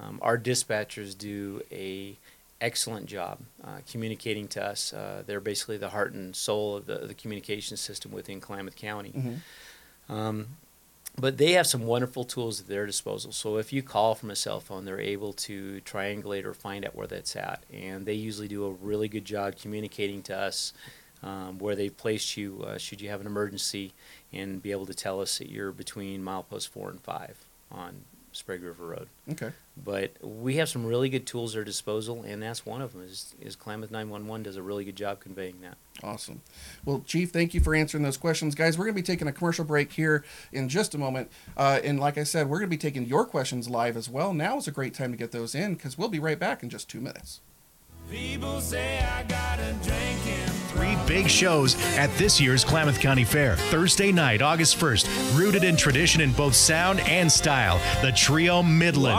[0.00, 2.16] Um, our dispatchers do a
[2.60, 4.92] excellent job uh, communicating to us.
[4.92, 9.12] Uh, they're basically the heart and soul of the, the communication system within Klamath County.
[9.16, 10.12] Mhm.
[10.12, 10.46] Um,
[11.18, 13.32] but they have some wonderful tools at their disposal.
[13.32, 16.94] So if you call from a cell phone, they're able to triangulate or find out
[16.94, 17.64] where that's at.
[17.72, 20.72] And they usually do a really good job communicating to us
[21.22, 23.92] um, where they've placed you uh, should you have an emergency
[24.32, 27.36] and be able to tell us that you're between milepost four and five
[27.72, 28.04] on
[28.38, 29.08] Sprague River Road.
[29.30, 29.50] Okay.
[29.76, 33.02] But we have some really good tools at our disposal, and that's one of them.
[33.02, 35.76] Is, is Klamath 911 does a really good job conveying that.
[36.02, 36.40] Awesome.
[36.84, 38.54] Well, Chief, thank you for answering those questions.
[38.54, 41.30] Guys, we're going to be taking a commercial break here in just a moment.
[41.56, 44.32] Uh, and like I said, we're going to be taking your questions live as well.
[44.32, 46.70] Now is a great time to get those in because we'll be right back in
[46.70, 47.40] just two minutes.
[50.68, 53.56] Three big shows at this year's Klamath County Fair.
[53.56, 59.14] Thursday night, August 1st, rooted in tradition in both sound and style, the Trio Midland.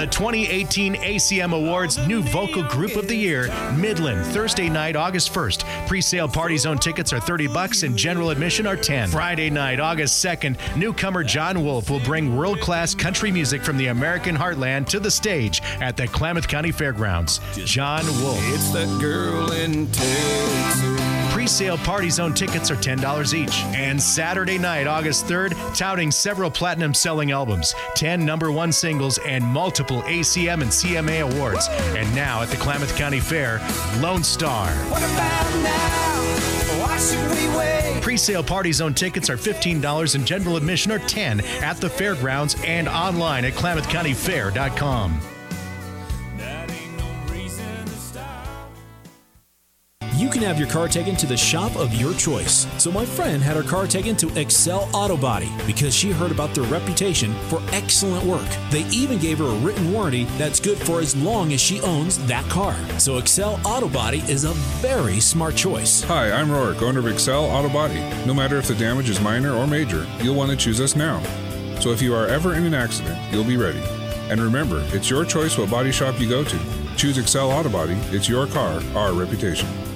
[0.00, 5.86] The 2018 ACM Awards New Vocal Group of the Year, Midland, Thursday night, August 1st.
[5.86, 9.10] Pre-sale party zone tickets are 30 bucks and general admission are 10.
[9.10, 14.34] Friday night, August 2nd, newcomer Jon Wolfe will bring world-class country music from the American
[14.34, 17.42] heartland to the stage at the Klamath County Fairgrounds.
[17.66, 18.40] Jon Wolfe.
[18.54, 21.09] It's that girl in Texas.
[21.30, 23.62] Pre-sale party zone tickets are $10 each.
[23.74, 29.44] And Saturday night, August 3rd, touting several platinum selling albums, 10 number one singles, and
[29.44, 31.68] multiple ACM and CMA awards.
[31.96, 33.60] And now at the Klamath County Fair,
[34.00, 34.70] Lone Star.
[34.90, 36.82] What about now?
[36.82, 38.02] Why should we wait?
[38.02, 42.88] Pre-sale party zone tickets are $15 and general admission are 10 at the fairgrounds and
[42.88, 45.20] online at klamathcountyfair.com.
[50.20, 52.66] You can have your car taken to the shop of your choice.
[52.76, 56.54] So my friend had her car taken to Excel Auto Body because she heard about
[56.54, 58.46] their reputation for excellent work.
[58.70, 62.18] They even gave her a written warranty that's good for as long as she owns
[62.26, 62.76] that car.
[62.98, 64.52] So Excel Auto Body is a
[64.82, 66.02] very smart choice.
[66.02, 68.00] Hi, I'm Rorik, owner of Excel Auto Body.
[68.26, 71.22] No matter if the damage is minor or major, you'll want to choose us now.
[71.80, 73.82] So if you are ever in an accident, you'll be ready.
[74.28, 76.60] And remember, it's your choice what body shop you go to.
[76.98, 77.94] Choose Excel Auto Body.
[78.10, 79.89] It's your car, our reputation.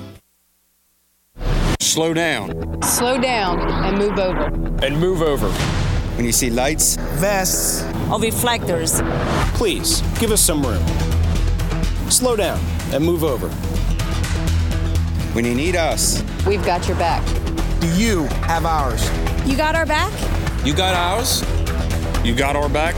[1.94, 4.46] Slow down Slow down and move over.
[4.84, 5.48] and move over.
[6.16, 7.84] When you see lights, Vests.
[8.10, 9.00] Or reflectors.
[9.54, 10.84] Please, give us some room.
[12.10, 12.58] Slow down
[12.92, 13.48] and move over.
[15.34, 17.24] when you need us, We've got your back.
[17.80, 19.08] Do you have ours?
[19.46, 20.10] You got our back?
[20.66, 21.44] you got ours.
[22.24, 22.96] You got our back?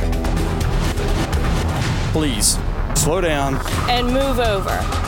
[2.15, 2.59] Please,
[2.95, 3.57] slow down.
[3.91, 5.06] And move over.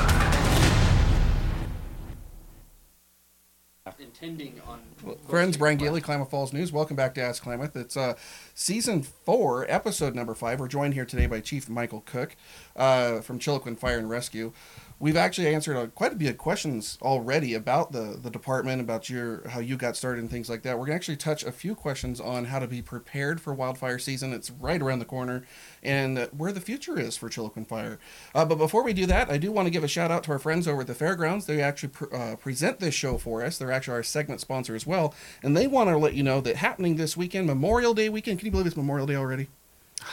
[4.29, 5.17] On.
[5.27, 6.71] Friends, Brian Gailey, Klamath Falls News.
[6.71, 7.75] Welcome back to Ask Klamath.
[7.75, 8.13] It's uh,
[8.55, 10.61] season four, episode number five.
[10.61, 12.37] We're joined here today by Chief Michael Cook
[12.77, 14.53] uh, from Chiloquin Fire and Rescue.
[15.01, 19.09] We've actually answered uh, quite a bit of questions already about the, the department, about
[19.09, 20.77] your how you got started and things like that.
[20.77, 24.01] We're going to actually touch a few questions on how to be prepared for wildfire
[24.01, 24.33] season.
[24.33, 25.45] It's right around the corner
[25.85, 28.01] and where the future is for Chiloquin Fire.
[28.35, 30.33] Uh, but before we do that, I do want to give a shout out to
[30.33, 31.47] our friends over at the fairgrounds.
[31.47, 33.57] They actually pr- uh, present this show for us.
[33.57, 35.15] They're actually our segment sponsor as well.
[35.45, 38.47] And they want to let you know that happening this weekend, Memorial Day weekend, can
[38.47, 39.49] you believe it's Memorial Day already?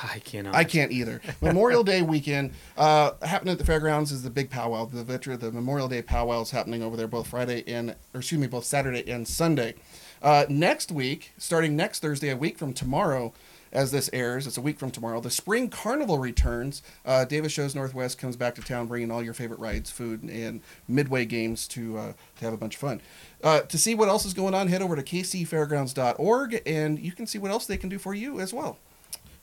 [0.04, 0.56] I cannot.
[0.56, 1.22] I can't either.
[1.42, 4.86] Memorial Day weekend uh, happening at the fairgrounds is the big powwow.
[4.86, 8.42] The veteran, the Memorial Day powwow is happening over there both Friday and, or excuse
[8.42, 9.76] me, both Saturday and Sunday.
[10.22, 13.34] Uh, next week, starting next Thursday, a week from tomorrow,
[13.72, 15.20] as this airs, it's a week from tomorrow.
[15.20, 16.82] The spring carnival returns.
[17.06, 20.62] Uh, Davis Shows Northwest comes back to town, bringing all your favorite rides, food, and
[20.88, 23.02] midway games to uh, to have a bunch of fun.
[23.44, 27.28] Uh, to see what else is going on, head over to kcfairgrounds.org, and you can
[27.28, 28.78] see what else they can do for you as well.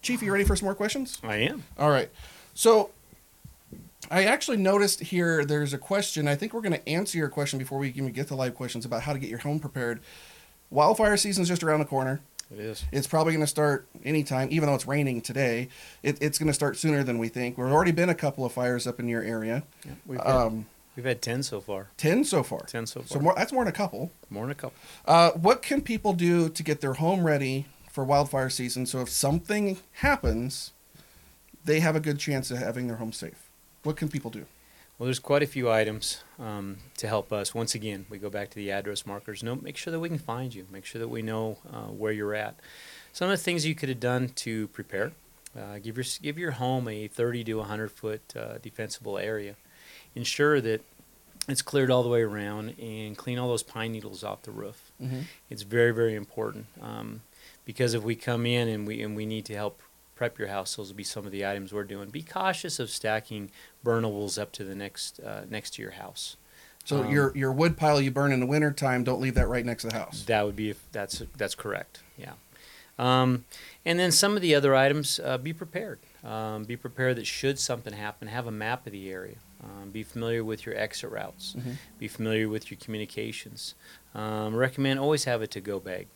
[0.03, 1.19] Chief, are you ready for some more questions?
[1.23, 1.63] I am.
[1.79, 2.11] All right.
[2.55, 2.91] So
[4.11, 6.27] I actually noticed here there's a question.
[6.27, 8.85] I think we're going to answer your question before we even get to live questions
[8.85, 10.01] about how to get your home prepared.
[10.71, 12.21] Wildfire season is just around the corner.
[12.53, 12.85] It is.
[12.91, 15.69] It's probably going to start anytime, even though it's raining today.
[16.03, 17.57] It, it's going to start sooner than we think.
[17.57, 19.63] We've already been a couple of fires up in your area.
[19.87, 21.89] Yeah, We've had, Um, we've had ten so far.
[21.97, 22.61] 10 so far.
[22.61, 23.07] 10 so far.
[23.09, 24.11] So more, that's more than a couple.
[24.29, 24.75] More than a couple.
[25.07, 29.09] Uh, what can people do to get their home ready for wildfire season so if
[29.11, 30.73] something happens,
[31.65, 33.49] they have a good chance of having their home safe?
[33.85, 34.47] What can people do?
[34.99, 37.55] Well, there's quite a few items um, to help us.
[37.55, 39.43] Once again, we go back to the address markers.
[39.43, 40.67] No, make sure that we can find you.
[40.71, 42.55] Make sure that we know uh, where you're at.
[43.13, 45.13] Some of the things you could have done to prepare:
[45.59, 49.57] uh, give your give your home a 30 to 100 foot uh, defensible area.
[50.15, 50.83] Ensure that
[51.49, 54.93] it's cleared all the way around, and clean all those pine needles off the roof.
[55.03, 55.25] Mhm.
[55.51, 57.23] It's very very important um,
[57.65, 59.83] because if we come in and we and we need to help
[60.15, 62.11] prep your house, those will be some of the items we're doing.
[62.11, 63.51] Be cautious of stacking
[63.85, 66.37] burnables up to the next uh, next to your house.
[66.85, 69.65] So Um, your your wood pile you burn in the wintertime, don't leave that right
[69.65, 70.25] next to the house.
[70.27, 72.01] That would be that's that's correct.
[72.17, 72.33] Yeah.
[72.99, 73.47] Um,
[73.85, 75.99] and then some of the other items, uh, be prepared.
[76.23, 79.37] Um, be prepared that should something happen, have a map of the area.
[79.65, 81.55] Um, be familiar with your exit routes.
[81.59, 81.77] Mhm.
[81.99, 83.75] Be familiar with your communications.
[84.15, 86.09] Um, recommend always have a to-go bag.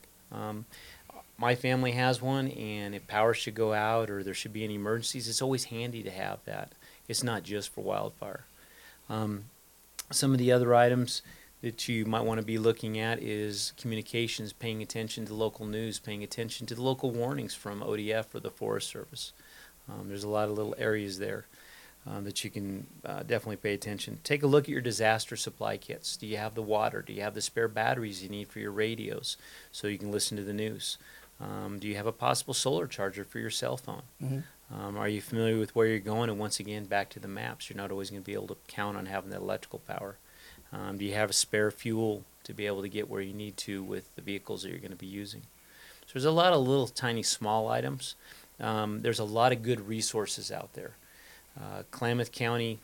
[1.38, 4.76] My family has one, and if power should go out or there should be any
[4.76, 6.72] emergencies, it's always handy to have that.
[7.08, 8.44] It's not just for wildfire.
[9.10, 9.44] Um,
[10.10, 11.22] some of the other items
[11.62, 15.98] that you might want to be looking at is communications, paying attention to local news,
[15.98, 19.32] paying attention to the local warnings from ODF or the Forest Service.
[19.88, 21.46] Um, there's a lot of little areas there
[22.06, 24.20] um, that you can uh, definitely pay attention.
[24.22, 26.16] Take a look at your disaster supply kits.
[26.16, 27.02] Do you have the water?
[27.02, 29.36] Do you have the spare batteries you need for your radios
[29.72, 30.98] so you can listen to the news?
[31.40, 34.02] Um, do you have a possible solar charger for your cell phone?
[34.22, 34.44] Mhm.
[34.72, 36.28] Um, are you familiar with where you're going?
[36.30, 37.68] And once again, back to the maps.
[37.68, 40.16] You're not always going to be able to count on having that electrical power.
[40.72, 43.56] Um, do you have a spare fuel to be able to get where you need
[43.58, 45.42] to with the vehicles that you're going to be using?
[46.06, 48.14] So there's a lot of little tiny small items.
[48.58, 50.92] Um, there's a lot of good resources out there.
[51.58, 52.78] Uh, Klamath County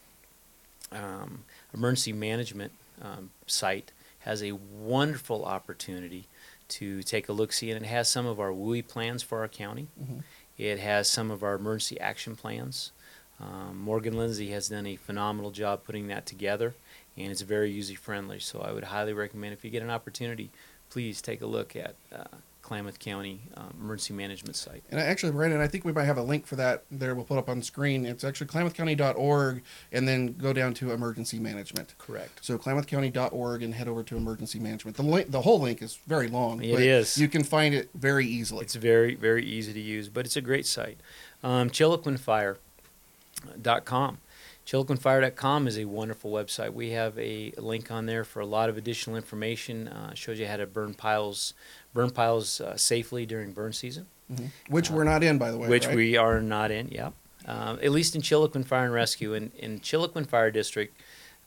[0.92, 1.44] um,
[1.74, 6.26] Emergency Management um, site has a wonderful opportunity
[6.68, 9.48] to take a look see, and it has some of our WUI plans for our
[9.48, 9.88] county.
[10.00, 10.22] Mhm.
[10.58, 12.92] It has some of our emergency action plans.
[13.40, 16.74] Um, Morgan Lindsay has done a phenomenal job putting that together,
[17.16, 18.38] and it's very user friendly.
[18.38, 20.50] So I would highly recommend if you get an opportunity,
[20.90, 22.24] please take a look at uh,
[22.62, 24.82] Klamath County um, Emergency Management site.
[24.90, 27.14] And actually, Brandon, I think we might have a link for that there.
[27.14, 28.06] We'll put up on screen.
[28.06, 31.94] It's actually klamathcounty.org and then go down to emergency management.
[31.98, 32.38] Correct.
[32.40, 34.96] So klamathcounty.org and head over to emergency management.
[34.96, 36.62] The link, the whole link is very long.
[36.62, 37.18] It but is.
[37.18, 38.62] You can find it very easily.
[38.62, 41.00] It's very, very easy to use, but it's a great site.
[41.42, 44.18] Um, ChiloquinFire.com.
[44.66, 46.72] ChiloquinFire.com is a wonderful website.
[46.72, 49.88] We have a link on there for a lot of additional information.
[49.88, 51.54] Uh, shows you how to burn piles,
[51.92, 54.06] burn piles uh, safely during burn season.
[54.32, 54.50] Mhm.
[54.68, 55.68] Which we're not in, by the way.
[55.68, 55.96] Which right?
[55.96, 57.10] we are not in, yeah.
[57.44, 59.34] Um, at least in Chiloquin Fire and Rescue.
[59.34, 60.96] In, in Chiloquin Fire District,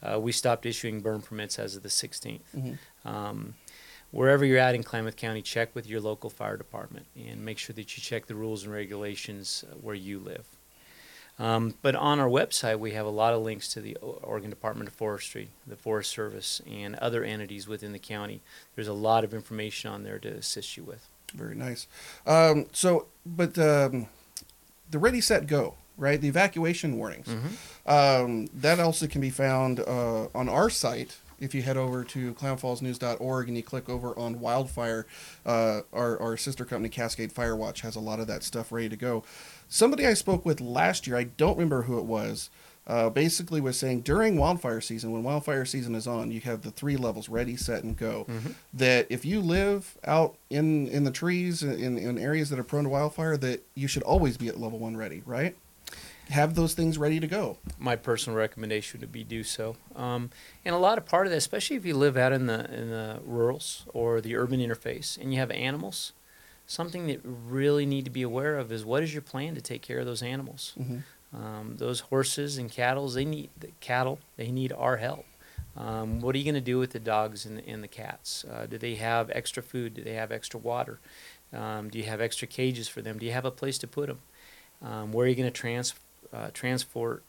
[0.03, 2.41] uh, we stopped issuing burn permits as of the 16th.
[2.53, 2.77] Mhm.
[3.05, 3.55] Um,
[4.11, 7.73] wherever you're at in Klamath County, check with your local fire department and make sure
[7.73, 10.45] that you check the rules and regulations uh, where you live.
[11.37, 14.87] Um, but on our website, we have a lot of links to the Oregon Department
[14.87, 18.41] of Forestry, the Forest Service, and other entities within the county.
[18.75, 21.07] There's a lot of information on there to assist you with.
[21.33, 21.87] Very nice.
[22.25, 24.07] Um, so, but um,
[24.89, 26.21] the ready, set, go, right?
[26.21, 27.27] The evacuation warnings.
[27.85, 31.17] Um, that also can be found uh, on our site.
[31.39, 35.05] If you head over to klamathfallsnews.org and you click over on wildfire,
[35.45, 38.95] uh, our, our sister company Cascade Firewatch has a lot of that stuff ready to
[38.95, 39.23] go.
[39.67, 42.49] Somebody I spoke with last year, I don't remember who it was,
[42.87, 46.69] uh, basically was saying during wildfire season, when wildfire season is on, you have the
[46.69, 48.27] three levels ready, set, and go.
[48.73, 52.83] That if you live out in, in the trees, in, in areas that are prone
[52.83, 55.55] to wildfire, that you should always be at level one ready, right?
[56.29, 57.57] Have those things ready to go.
[57.77, 59.75] my personal recommendation would be do so.
[59.95, 60.31] Um,
[60.63, 62.89] and a lot of part of that, especially if you live out in the in
[62.89, 66.13] the rurals or the urban interface, and you have animals,
[66.65, 69.81] something that really need to be aware of is what is your plan to take
[69.83, 70.73] care of those animals.
[70.79, 71.03] Mhm.
[71.33, 74.19] Um, those horses and cattle, they need the cattle.
[74.37, 75.25] They need our help.
[75.77, 78.45] Um, what are you going to do with the dogs and the, and the cats?
[78.45, 79.93] Uh, do they have extra food?
[79.95, 80.99] Do they have extra water?
[81.51, 83.17] Um, do you have extra cages for them?
[83.19, 84.19] Do you have a place to put them?
[84.81, 85.93] Um, where are you going to trans,
[86.33, 87.23] uh, transport?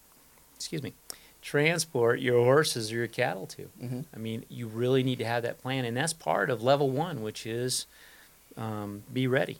[0.57, 0.95] Excuse me,
[1.43, 3.69] transport your horses or your cattle to?
[3.83, 4.05] Mhm.
[4.15, 7.23] I mean, you really need to have that plan, and that's part of level one,
[7.23, 7.87] which is
[8.57, 9.59] um, be ready.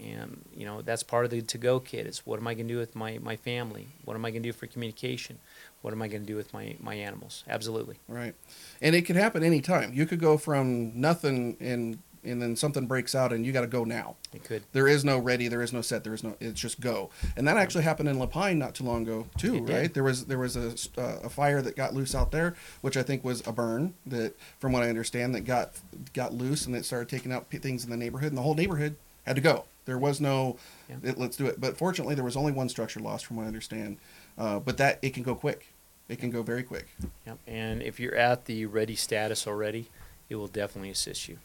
[0.00, 2.06] And you know that's part of the to-go kit.
[2.06, 3.88] It's what am I going to do with my, my family?
[4.04, 5.38] What am I going to do for communication?
[5.82, 7.42] What am I going to do with my, my animals?
[7.48, 7.96] Absolutely.
[8.06, 8.34] Right.
[8.80, 9.92] And it could happen anytime.
[9.92, 13.66] You could go from nothing and and then something breaks out and you got to
[13.66, 14.16] go now.
[14.34, 14.62] It could.
[14.72, 17.10] There is no ready, there is no set, there is no it's just go.
[17.36, 19.72] And that actually happened in La Pine not too long ago too, It did.
[19.74, 19.94] right?
[19.94, 23.02] There was there was a uh, a fire that got loose out there, which I
[23.02, 25.72] think was a burn that from what I understand that got
[26.14, 28.54] got loose and it started taking out p- things in the neighborhood and the whole
[28.54, 29.64] neighborhood had to go.
[29.84, 30.58] There was no
[30.88, 30.96] Yeah.
[31.02, 31.60] it, let's do it.
[31.60, 33.96] But fortunately there was only one structure lost from what I understand.
[34.36, 35.66] Uh, but that it can go quick.
[36.08, 36.86] It can go very quick.
[37.26, 37.38] Yep.
[37.46, 39.88] And if you're at the ready status already,
[40.30, 41.38] it will definitely assist you.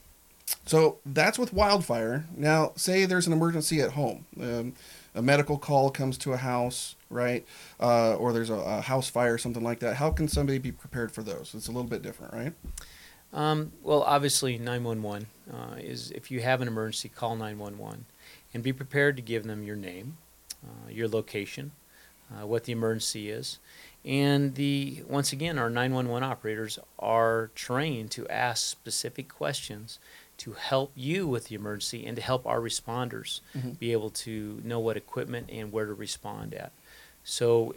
[0.66, 2.26] So that's with wildfire.
[2.36, 4.26] Now, say there's an emergency at home.
[4.39, 4.74] Um,
[5.16, 7.45] a medical call comes to a house, right?
[7.80, 9.97] Uh, or there's a, a house fire, something like that.
[9.97, 11.54] How can somebody be prepared for those?
[11.54, 12.54] It's a little bit different, right?
[13.34, 18.06] Um, well, obviously, 911 uh, is if you have an emergency, call 911
[18.54, 20.18] and be prepared to give them your name,
[20.64, 21.72] uh, your location,
[22.32, 23.60] uh, what the emergency is.
[24.06, 29.97] And the once again, our 911 operators are trained to ask specific questions
[30.38, 33.77] to help you with the emergency and to help our responders Mhm.
[33.79, 36.71] be able to know what equipment and where to respond at.
[37.23, 37.73] So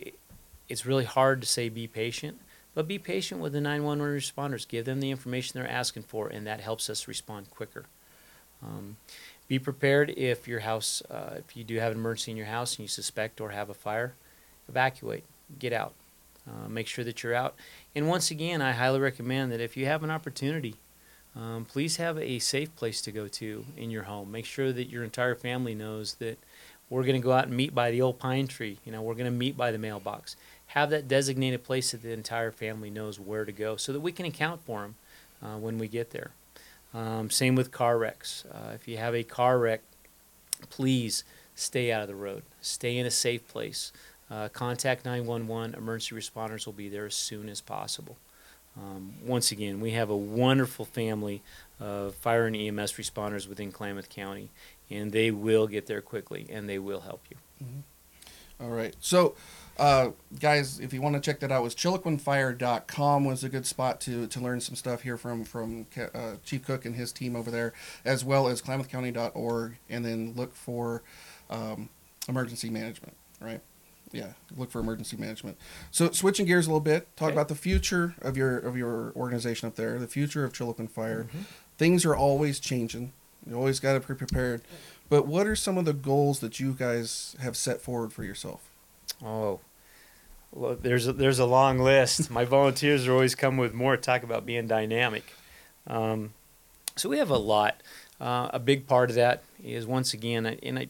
[0.68, 2.40] it's really hard to say be patient,
[2.74, 4.66] but be patient with the 911 responders.
[4.66, 7.84] Give them the information they're asking for, and that helps us respond quicker.
[8.62, 8.96] Um,
[9.48, 12.72] be prepared if your house, uh, if you do have an emergency in your house
[12.72, 14.14] and you suspect or have a fire,
[14.68, 15.24] evacuate,
[15.58, 15.94] get out,
[16.48, 17.54] uh, make sure that you're out.
[17.94, 20.74] And once again, I highly recommend that if you have an opportunity,
[21.38, 24.32] um, please have a safe place to go to in your home.
[24.32, 26.38] Make sure that your entire family knows that
[26.88, 28.78] we're going to go out and meet by the old pine tree.
[28.84, 30.36] You know, we're going to meet by the mailbox.
[30.68, 34.12] Have that designated place that the entire family knows where to go, so that we
[34.12, 34.94] can account for them
[35.42, 36.30] uh, when we get there.
[36.94, 38.44] Um, same with car wrecks.
[38.50, 39.82] Uh, if you have a car wreck,
[40.70, 41.24] please
[41.54, 42.42] stay out of the road.
[42.60, 43.92] Stay in a safe place.
[44.30, 45.74] Uh, contact 911.
[45.74, 48.16] Emergency responders will be there as soon as possible.
[48.76, 51.42] Um, once again, we have a wonderful family
[51.80, 54.50] of fire and EMS responders within Klamath County,
[54.90, 57.36] and they will get there quickly and they will help you.
[58.60, 58.94] All right.
[59.00, 59.34] So,
[59.78, 60.10] uh,
[60.40, 64.26] guys, if you want to check that out, was chiloquinfire.com was a good spot to,
[64.28, 67.74] to learn some stuff here from from uh, Chief Cook and his team over there,
[68.04, 71.02] as well as klamathcounty.org, and then look for
[71.50, 71.90] um,
[72.28, 73.14] emergency management.
[73.40, 73.60] Right.
[74.16, 75.58] Yeah, look for emergency management.
[75.90, 77.34] So switching gears a little bit, talk Okay.
[77.34, 81.26] about the future of your of your organization up there, the future of Chiloquin Fire.
[81.78, 83.12] things are always changing.
[83.46, 84.62] You always got to be prepared.
[85.10, 88.70] But what are some of the goals that you guys have set forward for yourself?
[89.24, 89.60] Oh,
[90.52, 92.30] well, there's a, there's a long list.
[92.30, 95.32] My volunteers are always come with more talk about being dynamic.
[95.86, 96.32] Um,
[96.96, 97.82] so we have a lot.
[98.20, 100.88] Uh, a big part of that is once again, and I,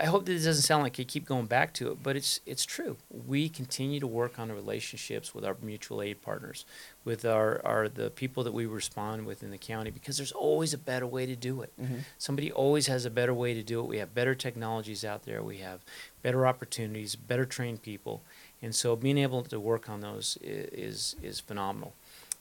[0.00, 2.64] I hope this doesn't sound like I keep going back to it, but it's it's
[2.64, 2.96] true.
[3.10, 6.64] We continue to work on the relationships with our mutual aid partners,
[7.04, 10.74] with our, our the people that we respond with in the county, because there's always
[10.74, 11.72] a better way to do it.
[11.80, 12.00] Mhm.
[12.18, 13.86] Somebody always has a better way to do it.
[13.86, 15.42] We have better technologies out there.
[15.42, 15.84] We have
[16.22, 18.22] better opportunities, better trained people,
[18.60, 21.94] and so being able to work on those is is phenomenal.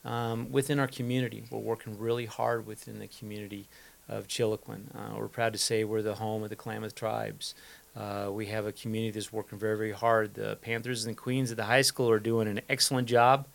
[0.05, 3.69] Um, within our community, we're working really hard within the community
[4.09, 4.93] of Chiloquin.
[4.95, 7.55] Uh, we're proud to say we're the home of the Klamath tribes.
[7.95, 10.33] Uh, we have a community that's working very, very hard.
[10.33, 13.45] The Panthers and the Queens at the high school are doing an excellent job,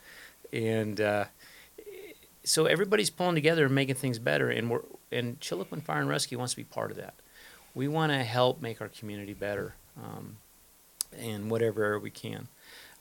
[0.53, 1.25] and uh,
[2.45, 4.49] so everybody's pulling together and making things better.
[4.51, 7.15] And we're and Chiloquin Fire and Rescue wants to be part of that.
[7.75, 10.37] We want to help make our community better, um,
[11.19, 12.49] in whatever area we can.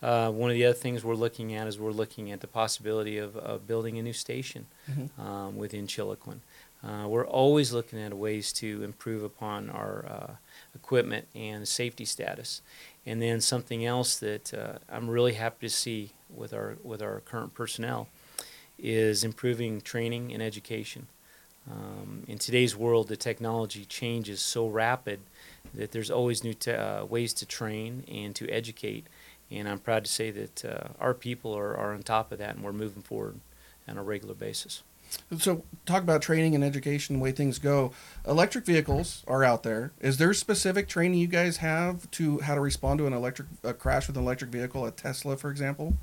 [0.02, 3.18] Uh, one of the other things we're looking at is we're looking at the possibility
[3.18, 5.20] of, of building a new station Mhm.
[5.20, 6.40] um, within Chiloquin.
[6.84, 10.34] Uh, we're always looking at ways to improve upon our uh,
[10.76, 12.62] equipment and safety status.
[13.06, 17.22] And then something else that uh, I'm really happy to see with our with our
[17.22, 18.10] current personnel
[18.78, 21.08] is improving training and education.
[21.70, 25.20] Um, in today's world, the technology changes so rapid
[25.74, 29.08] that there's always new te- uh, ways to train and to educate.
[29.50, 32.56] And I'm proud to say that uh, our people are, are on top of that,
[32.56, 33.40] and we're moving forward
[33.88, 34.84] on a regular basis.
[35.38, 37.92] So, talk about training and education, the way things go.
[38.26, 39.92] Electric vehicles are out there.
[40.00, 43.48] Is there specific training you guys have to how to respond to an electric
[43.78, 45.96] crash with an electric vehicle, a Tesla, for example?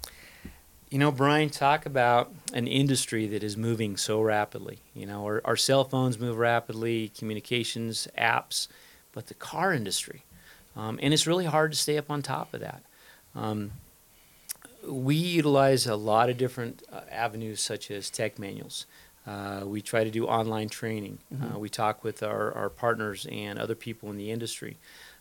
[0.91, 4.79] You know, Brian, talk about an industry that is moving so rapidly.
[4.95, 8.69] You know, our, our cell phones move rapidly, communications, apps,
[9.13, 10.23] but the car industry.
[10.77, 12.83] Um, and it's really hard to stay up on top of that.
[13.35, 13.73] Um,
[14.89, 18.87] we utilize a lot of different uh, avenues, such as tech manuals.
[19.27, 21.19] Uh, we try to do online training.
[21.33, 21.59] Uh, Mhm.
[21.59, 24.77] we talk with our, our partners and other people in the industry.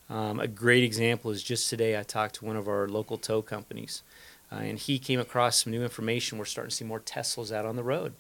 [0.09, 3.41] Um, a great example is just today I talked to one of our local tow
[3.41, 4.03] companies,
[4.51, 6.37] uh, and he came across some new information.
[6.37, 8.13] We're starting to see more Teslas out on the road.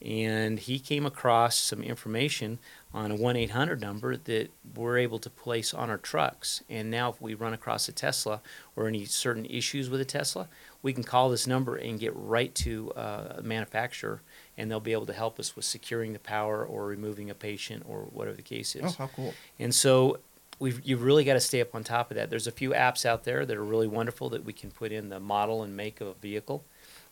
[0.00, 2.60] And he came across some information
[2.94, 6.62] on a 1 800 number that we're able to place on our trucks.
[6.70, 8.40] And now, if we run across a Tesla
[8.76, 10.48] or any certain issues with a Tesla,
[10.88, 14.22] we can call this number and get right to uh, a manufacturer,
[14.56, 17.82] and they'll be able to help us with securing the power or removing a patient
[17.86, 18.84] or whatever the case is.
[18.84, 19.34] Oh, how cool!
[19.58, 20.18] And so
[20.58, 22.30] we've you've really got to stay up on top of that.
[22.30, 25.10] There's a few apps out there that are really wonderful that we can put in
[25.10, 26.64] the model and make of a vehicle,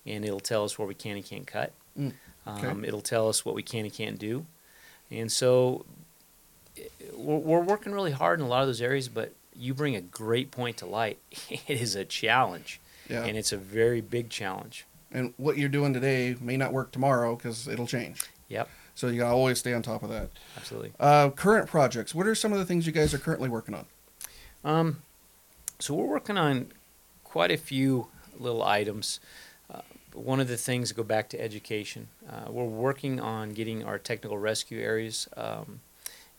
[0.07, 1.75] and it'll tell us where we can and can't cut.
[1.99, 2.15] Mm,
[2.49, 2.67] okay.
[2.69, 4.47] Um, it'll tell us what we can and can't do,
[5.11, 5.85] and so
[7.15, 9.11] we're, we're working really hard in a lot of those areas.
[9.11, 11.19] But you bring a great point to light.
[11.69, 13.25] It is a challenge, Yeah.
[13.25, 14.85] and it's a very big challenge.
[15.13, 18.23] And what you're doing today may not work tomorrow because it'll change.
[18.49, 20.31] Yep, So you gotta always stay on top of that.
[20.57, 20.93] absolutely.
[21.01, 22.15] Uh, current projects.
[22.15, 23.87] What are some of the things you guys are currently working on?
[24.65, 25.03] Um,
[25.79, 26.73] so we're working on
[27.25, 29.21] quite a few little items.
[29.73, 29.81] Uh,
[30.13, 32.09] one of the things go back to education.
[32.29, 35.81] Uh, we're working on getting our technical rescue areas um,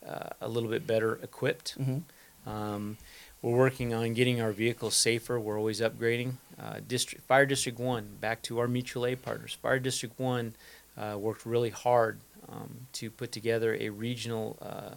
[0.08, 1.78] uh, a little bit better equipped.
[1.80, 2.02] Mhm.
[2.46, 2.98] Um,
[3.42, 5.40] we're working on getting our vehicles safer.
[5.40, 6.34] We're always upgrading.
[6.62, 9.58] Uh, district Fire District One, back to our mutual aid partners.
[9.62, 10.56] Fire District One
[10.98, 12.20] uh, worked really hard
[12.50, 14.96] um, to put together a regional uh,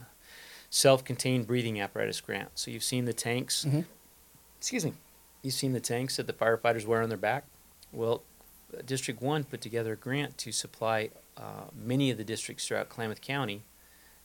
[0.71, 2.51] self-contained breathing apparatus grant.
[2.55, 3.67] So you've seen the tanks.
[3.69, 3.85] Mhm.
[4.59, 4.95] Excuse me.
[5.43, 7.45] You've seen the tanks that the firefighters wear on their back.
[7.93, 8.23] Well,
[8.85, 13.21] District One put together a grant to supply uh, many of the districts throughout Klamath
[13.21, 13.63] County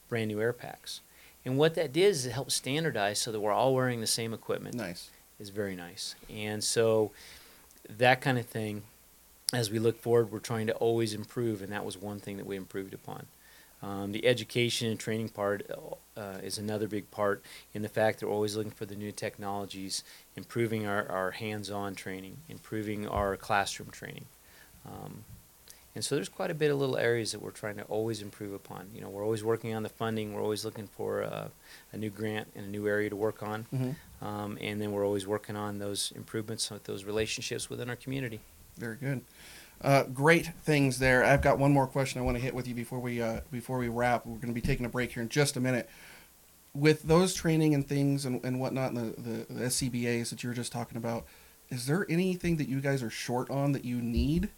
[0.08, 1.02] brand new air packs.
[1.46, 4.34] And what that did is it helped standardize so that we're all wearing the same
[4.34, 5.12] equipment Nice.
[5.40, 6.16] is very nice.
[6.30, 7.12] And so
[7.88, 8.82] that kind of thing,
[9.54, 12.48] as we look forward, we're trying to always improve, and that was one thing that
[12.48, 13.28] we improved upon.
[13.84, 15.70] Um, the education and training part
[16.18, 17.44] uh, is another big part
[17.74, 20.04] in the fact that we're always looking for the new technologies,
[20.36, 24.26] improving our, our hands-on training, improving our classroom training.
[24.88, 25.26] Um,
[25.96, 28.54] and so there's quite a bit of little areas that we're trying to always improve
[28.54, 28.90] upon.
[28.94, 30.34] You know, we're always working on the funding.
[30.34, 31.48] We're always looking for uh,
[31.94, 33.66] a new grant and a new area to work on.
[33.74, 33.96] Mhm.
[34.22, 38.42] Um, and then we're always working on those improvements with those relationships within our community.
[38.78, 39.22] Very good.
[39.82, 41.24] Uh, great things there.
[41.24, 43.78] I've got one more question I want to hit with you before we uh, before
[43.78, 44.26] we wrap.
[44.26, 45.90] We're going to be taking a break here in just a minute.
[46.74, 50.50] With those training and things and, and whatnot, and the, the, the SCBAs that you
[50.50, 51.26] were just talking about,
[51.70, 54.50] is there anything that you guys are short on that you need?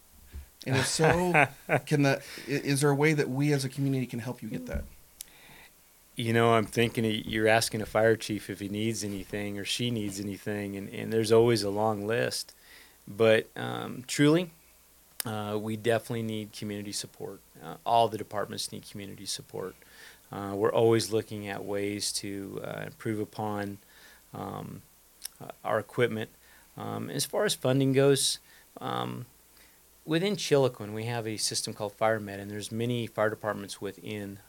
[0.67, 1.47] And if so,
[1.85, 4.65] can the is there a way that we as a community can help you get
[4.67, 4.83] that?
[6.15, 9.91] You know, I'm thinking you're asking a fire chief if he needs anything or she
[9.91, 12.53] needs anything, and, and there's always a long list.
[13.07, 14.49] But um, truly,
[15.25, 17.39] uh, we definitely need community support.
[17.63, 19.75] Uh, all the departments need community support.
[20.31, 23.77] Uh, we're always looking at ways to uh, improve upon
[24.33, 24.81] um,
[25.41, 26.29] uh, our equipment.
[26.77, 28.39] Um, as far as funding goes,
[28.81, 29.25] um,
[30.07, 34.39] within Chiloquin, we have a system called FireMed, and there's many fire departments within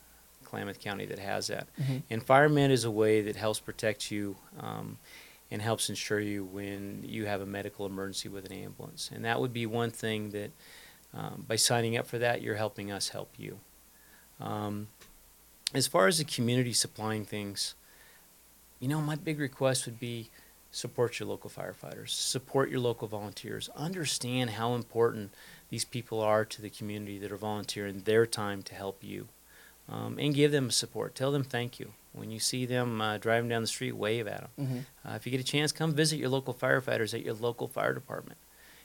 [0.44, 1.66] Klamath County that has that.
[1.76, 2.02] Mhm.
[2.08, 4.98] And FireMed is a way that helps protect you um,
[5.50, 9.10] and helps ensure you when you have a medical emergency with an ambulance.
[9.12, 10.52] And that would be one thing that,
[11.12, 13.60] um, by signing up for that, you're helping us help you.
[14.40, 14.88] Um,
[15.74, 17.74] as far as the community supplying things,
[18.80, 20.30] you know, my big request would be
[20.70, 25.32] support your local firefighters, support your local volunteers, understand how important
[25.70, 29.28] these people are to the community that are volunteering their time to help you,
[29.88, 31.14] um, and give them support.
[31.14, 31.92] Tell them thank you.
[32.12, 34.84] When you see them uh, driving down the street, wave at them.
[35.04, 35.10] Mhm.
[35.10, 37.92] Uh, if you get a chance, come visit your local firefighters at your local fire
[37.94, 38.38] department.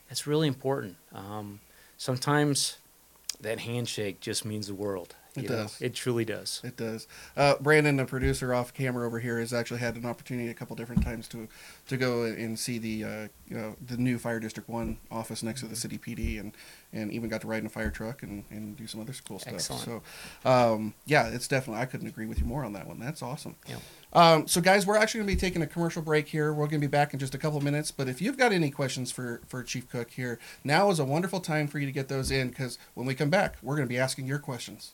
[0.07, 0.97] That's really important.
[1.13, 1.59] Um,
[1.97, 2.77] sometimes
[3.39, 5.15] that handshake just means the world.
[5.35, 5.55] It you know?
[5.55, 5.81] does.
[5.81, 6.61] It truly does.
[6.63, 7.07] It does.
[7.35, 10.75] Uh, Brandon, the producer off camera over here, has actually had an opportunity a couple
[10.75, 11.47] different times to
[11.87, 15.61] to go and see the uh, you know the new Fire District One office next
[15.61, 16.53] to the city PD, and
[16.93, 19.39] and even got to ride in a fire truck and, and do some other cool
[19.39, 19.55] stuff.
[19.55, 19.83] Excellent.
[19.83, 20.01] So,
[20.45, 22.99] um, yeah, it's definitely I couldn't agree with you more on that one.
[22.99, 23.55] That's awesome.
[23.67, 23.77] Yeah.
[24.13, 26.53] Um, so, guys, we're actually going to be taking a commercial break here.
[26.53, 27.89] We're going to be back in just a couple of minutes.
[27.91, 31.39] But if you've got any questions for, for Chief Cook here, now is a wonderful
[31.39, 33.93] time for you to get those in because when we come back, we're going to
[33.93, 34.93] be asking your questions.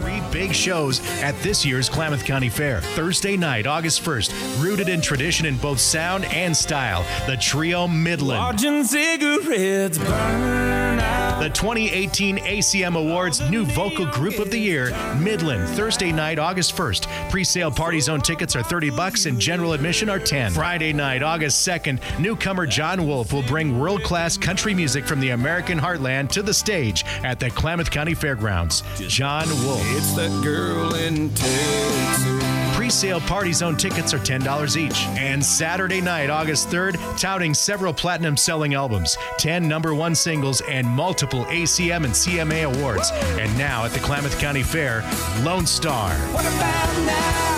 [0.00, 2.80] People say I got a drinking Three big shows at this year's Klamath County Fair.
[2.80, 8.40] Thursday night, August 1st, rooted in tradition in both sound and style, the Trio Midland.
[8.40, 11.40] Watching cigarettes burn out.
[11.40, 17.30] The 2018 ACM Awards New Vocal Group of the Year, Midland, Thursday night, August 1st.
[17.30, 20.52] Pre-sale party zone tickets are 30 bucks and general admission are 10.
[20.52, 25.78] Friday night, August 2nd, newcomer Jon Wolfe will bring world-class country music from the American
[25.78, 28.82] heartland to the stage at the Klamath County Fairgrounds.
[29.08, 29.89] Jon Wolfe.
[29.92, 32.76] It's that girl in Texas.
[32.76, 35.04] Pre-sale party zone tickets are $10 each.
[35.18, 40.86] And Saturday night, August 3rd, touting several platinum selling albums, 10 number one singles, and
[40.86, 43.10] multiple ACM and CMA awards.
[43.12, 45.02] And now at the Klamath County Fair,
[45.42, 46.10] Lone Star.
[46.32, 47.50] What about now?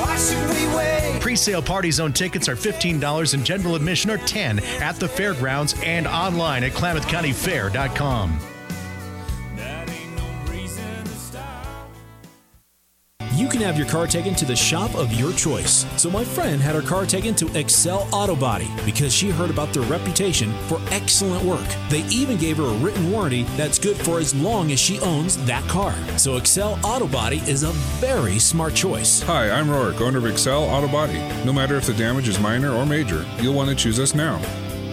[0.00, 1.20] Why should we wait?
[1.20, 6.06] Pre-sale party zone tickets are $15 and general admission are 10 at the fairgrounds and
[6.06, 8.55] online at klamathcountyfair.com.
[13.36, 15.84] You can have your car taken to the shop of your choice.
[16.00, 19.74] So my friend had her car taken to Excel Auto Body because she heard about
[19.74, 21.68] their reputation for excellent work.
[21.90, 25.36] They even gave her a written warranty that's good for as long as she owns
[25.44, 25.92] that car.
[26.16, 29.20] So Excel Auto Body is a very smart choice.
[29.24, 31.18] Hi, I'm Rorik, owner of Excel Auto Body.
[31.44, 34.40] No matter if the damage is minor or major, you'll want to choose us now.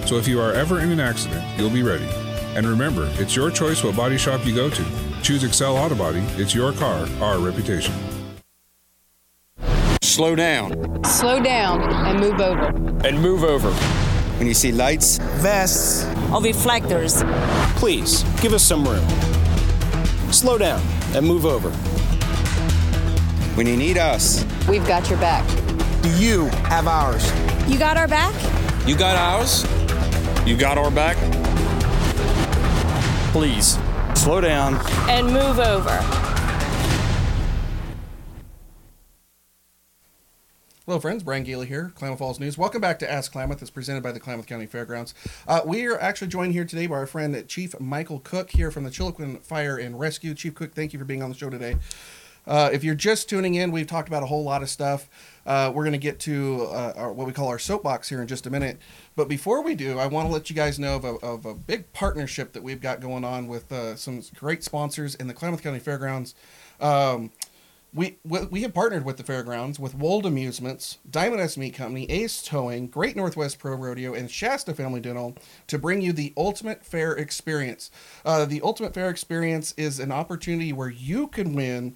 [0.06, 2.10] So if you are ever in an accident, you'll be ready.
[2.58, 4.86] And remember, it's your choice what body shop you go to.
[5.22, 6.20] Choose Excel Auto Body.
[6.36, 7.94] It's your car, our reputation.
[10.14, 11.03] Slow down.
[11.05, 12.68] Slow down and move over.
[13.07, 13.72] And move over.
[14.38, 17.24] When you see lights, Vests, Or reflectors.
[17.78, 19.03] please give us some room.
[20.32, 20.82] Slow down
[21.16, 21.72] and move over.
[23.55, 25.47] when you need us, We've got your back.
[26.03, 27.26] Do you have ours?
[27.68, 28.36] You got our back?
[28.88, 29.66] You got ours?
[30.45, 31.18] You got our back?
[33.32, 33.80] please
[34.14, 34.76] slow down.
[35.09, 35.97] And move over.
[40.86, 41.24] Hello, friends.
[41.24, 42.58] Brian Gailey here, Klamath Falls News.
[42.58, 43.62] Welcome back to Ask Klamath.
[43.62, 45.14] It's presented by the Klamath County Fairgrounds.
[45.48, 48.84] Uh, we are actually joined here today by our friend Chief Michael Cook here from
[48.84, 50.34] the Chiloquin Fire and Rescue.
[50.34, 51.78] Chief Cook, thank you for being on the show today.
[52.46, 55.08] Uh, if you're just tuning in, we've talked about a whole lot of stuff.
[55.46, 58.28] Uh, we're going to get to uh, our, what we call our soapbox here in
[58.28, 58.78] just a minute.
[59.16, 61.54] But before we do, I want to let you guys know of a, of a
[61.54, 65.64] big partnership that we've got going on with uh, some great sponsors in the Klamath
[65.64, 66.36] County Fairgrounds.
[66.82, 67.32] Um,
[67.94, 72.41] we, we have partnered with the fairgrounds with Wold Amusements, Diamond S Meat Company, Ace
[72.41, 75.36] Towing, Great Northwest Pro Rodeo, and Shasta Family Dental
[75.68, 77.91] to bring you the Ultimate Fair Experience.
[78.26, 81.96] Uh, the Ultimate Fair Experience is an opportunity where you can win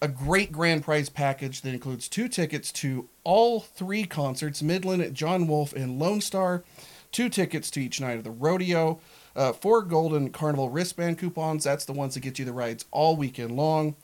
[0.00, 5.46] a great grand prize package that includes two tickets to all three concerts Midland, Jon
[5.46, 6.64] Wolfe, and Lone Star,
[7.12, 8.98] two tickets to each night of the rodeo,
[9.36, 11.64] uh, four golden carnival wristband coupons.
[11.64, 13.94] That's the ones that get you the rides all weekend long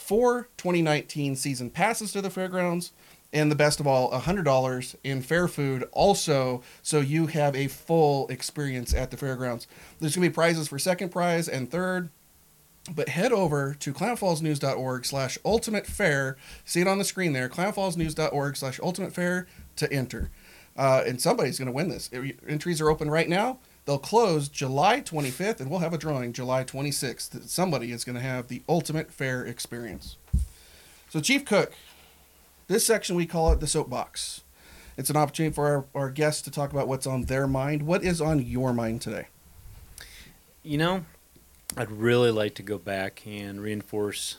[0.00, 2.92] four 2019 season passes to the fairgrounds,
[3.32, 8.26] and the best of all, $100 in fair food also, so you have a full
[8.28, 9.68] experience at the fairgrounds.
[10.00, 12.10] There's going to be prizes for second prize and third,
[12.92, 16.36] but head over to klamathfallsnews.org slash ultimate fair.
[16.64, 19.46] See it on the screen there, klamathfallsnews.org slash ultimate fair
[19.76, 20.30] to enter.
[20.76, 22.10] Uh, and somebody's going to win this.
[22.48, 23.58] Entries are open right now.
[23.84, 27.48] They'll close July 25th, and we'll have a drawing July 26th.
[27.48, 30.16] Somebody is going to have the ultimate fair experience.
[31.08, 31.72] So, Chief Cook,
[32.68, 34.42] this section we call it the soapbox.
[34.96, 37.82] It's an opportunity for our, our guests to talk about what's on their mind.
[37.82, 39.28] What is on your mind today?
[40.62, 41.04] You know,
[41.76, 44.36] I'd really like to go back and reinforce.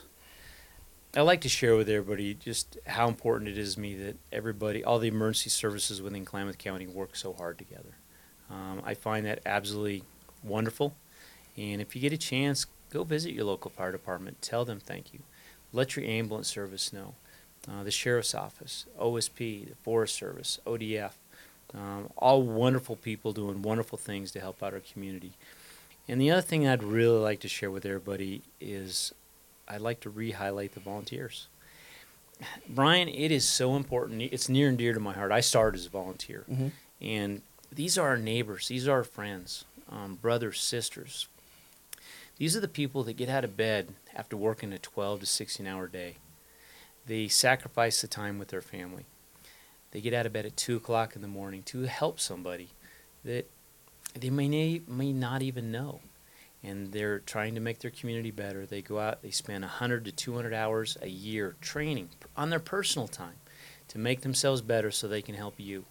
[1.16, 4.84] I like to share with everybody just how important it is to me that everybody,
[4.84, 7.96] all the emergency services within Klamath County, work so hard together.
[8.52, 10.04] Um, I find that absolutely
[10.44, 10.94] wonderful.
[11.56, 14.42] And if you get a chance, go visit your local fire department.
[14.42, 15.20] Tell them thank you.
[15.72, 17.14] Let your ambulance service know.
[17.70, 21.12] Uh, the sheriff's office, OSP, the Forest Service, ODF,
[21.74, 25.32] um, all wonderful people doing wonderful things to help out our community.
[26.08, 29.14] And the other thing I'd really like to share with everybody is
[29.68, 31.46] I'd like to re-highlight the volunteers.
[32.68, 34.22] Brian, it is so important.
[34.22, 35.30] It's near and dear to my heart.
[35.30, 36.68] I started as a volunteer, mm-hmm.
[37.00, 37.42] and
[37.74, 38.68] these are our neighbors.
[38.68, 41.26] These are our friends, um, brothers, sisters.
[42.36, 45.66] These are the people that get out of bed after working a 12 to 16
[45.66, 46.16] hour day.
[47.06, 49.04] They sacrifice the time with their family.
[49.90, 52.70] They get out of bed at 2 o'clock in the morning to help somebody
[53.24, 53.48] that
[54.14, 56.00] they may, may not even know.
[56.62, 58.66] And they're trying to make their community better.
[58.66, 63.08] They go out, they spend 100 to 200 hours a year training on their personal
[63.08, 63.34] time
[63.88, 65.84] to make themselves better so they can help you.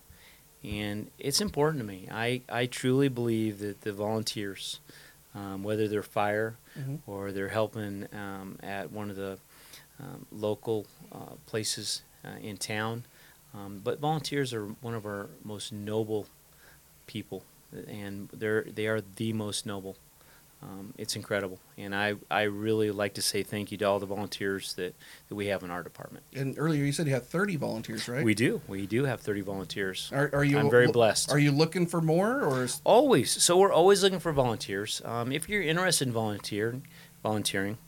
[0.64, 2.08] And it's important to me.
[2.12, 4.80] I, I truly believe that the volunteers,
[5.34, 6.98] um, whether they're fire mm-hmm.
[7.08, 9.40] or they're helping um, at one of the
[10.00, 13.06] um, local uh, places uh, in town,
[13.54, 16.28] um, but volunteers are one of our most noble
[17.08, 17.44] people
[17.88, 19.96] and they're they are the most noble.
[20.64, 24.06] Um, it's incredible, and I, I really like to say thank you to all the
[24.06, 24.94] volunteers that,
[25.28, 26.24] that we have in our department.
[26.36, 28.24] And earlier you said you had 30 volunteers, right?
[28.24, 28.62] We do.
[28.68, 30.12] We do have 30 volunteers.
[30.14, 30.60] Are, are you?
[30.60, 31.32] I'm very blessed.
[31.32, 32.80] Are you looking for more, or is...
[32.84, 33.32] always?
[33.32, 35.02] So we're always looking for volunteers.
[35.04, 36.80] Um, if you're interested in volunteer,
[37.24, 37.80] volunteering,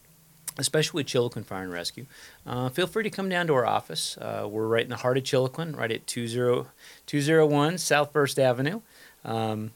[0.58, 2.08] especially with Chiloquin Fire and Rescue,
[2.48, 4.18] uh, feel free to come down to our office.
[4.18, 6.66] Uh, we're right in the heart of Chiloquin, right at 20,
[7.06, 8.82] 201 South First Avenue.
[9.24, 9.74] Um,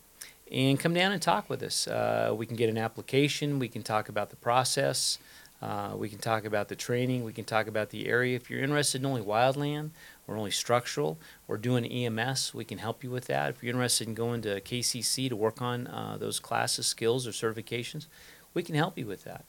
[0.51, 1.87] and come down and talk with us.
[1.87, 3.59] Uh, we can get an application.
[3.59, 5.19] We can talk about the process.
[5.61, 7.23] Uh, we can talk about the training.
[7.23, 8.35] We can talk about the area.
[8.35, 9.89] If you're interested in only wildland
[10.27, 11.17] or only structural
[11.47, 13.49] or doing EMS, we can help you with that.
[13.49, 17.31] If you're interested in going to KCC to work on uh, those classes, skills, or
[17.31, 18.05] certifications,
[18.53, 19.45] we can help you with that.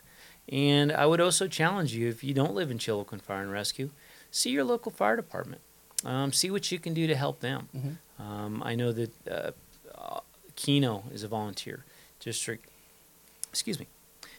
[0.51, 3.90] And I would also challenge you if you don't live in Chiloquin Fire and Rescue,
[4.30, 5.61] see your local fire department.
[6.05, 7.68] Um, see what you can do to help them.
[7.76, 8.22] Mm-hmm.
[8.22, 9.55] Um, I know that
[10.59, 11.84] Keno is a volunteer.
[12.18, 12.68] District,
[13.48, 13.86] excuse me,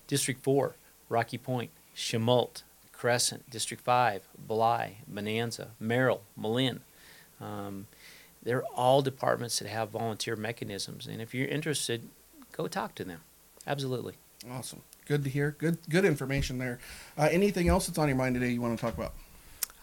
[0.05, 0.75] District 4,
[1.07, 6.81] Rocky Point, Chemult, Crescent, District 5, Bly, Bonanza, Merrill, Malin.
[7.39, 7.87] Um,
[8.43, 11.07] they're all departments that have volunteer mechanisms.
[11.07, 12.09] And if you're interested,
[12.51, 13.21] go talk to them.
[13.65, 14.15] Absolutely.
[14.51, 14.81] Awesome.
[15.05, 15.55] Good to hear.
[15.57, 16.79] Good good information there.
[17.17, 19.13] Uh, anything else that's on your mind today you want to talk about?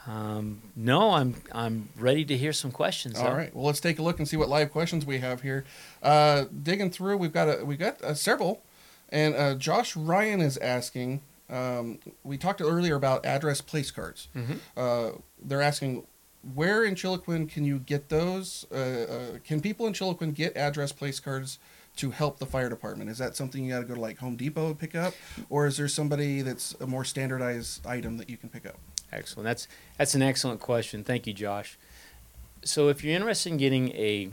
[0.06, 3.18] Um, no, I'm I'm ready to hear some questions.
[3.18, 3.36] All though.
[3.36, 3.54] right.
[3.54, 5.64] Well, let's take a look and see what live questions we have here.
[6.02, 8.62] Uh, digging through, we've got a we got uh, several,
[9.08, 11.22] and uh, Josh Ryan is asking.
[11.48, 14.28] Um, we talked earlier about address place cards.
[14.34, 14.54] Mm-hmm.
[14.76, 16.04] Uh, they're asking
[16.54, 18.66] where in Chiloquin can you get those?
[18.70, 21.58] Uh, uh, can people in Chiloquin get address place cards
[21.96, 23.10] to help the fire department?
[23.10, 25.14] Is that something you got to go to like Home Depot and pick up,
[25.48, 28.78] or is there somebody that's a more standardized item that you can pick up?
[29.12, 29.44] Excellent.
[29.44, 31.04] That's that's an excellent question.
[31.04, 31.78] Thank you, Josh.
[32.64, 34.30] So if you're interested in getting a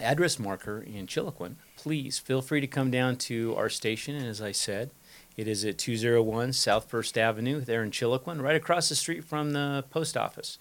[0.00, 4.14] address marker in Chiloquin, please feel free to come down to our station.
[4.14, 4.90] And as I said,
[5.36, 9.52] it is at 201 South First Avenue there in Chiloquin, right across the street from
[9.52, 10.58] the post office.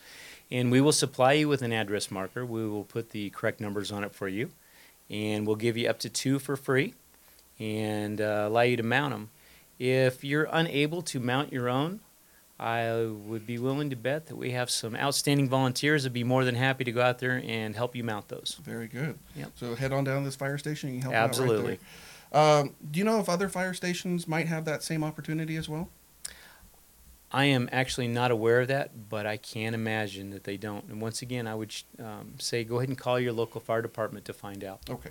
[0.52, 2.46] And we will supply you with an address marker.
[2.46, 4.52] We will put the correct numbers on it for you.
[5.10, 6.94] And we'll give you up to two for free
[7.60, 9.30] and uh, allow you to mount them.
[9.80, 12.00] If you're unable to mount your own,
[12.64, 16.46] I would be willing to bet that we have some outstanding volunteers that'd be more
[16.46, 18.58] than happy to go out there and help you mount those.
[18.64, 19.20] Very good.
[19.36, 19.52] Yep.
[19.56, 20.88] So head on down to this fire station.
[20.88, 21.74] And you can help Absolutely.
[21.74, 21.80] Out
[22.34, 22.60] right.
[22.60, 25.90] Um, do you know if other fire stations might have that same opportunity as well?
[27.34, 30.86] I am actually not aware of that, but I can imagine that they don't.
[30.86, 34.24] And once again, I would um, say go ahead and call your local fire department
[34.26, 34.80] to find out.
[34.90, 35.10] Okay.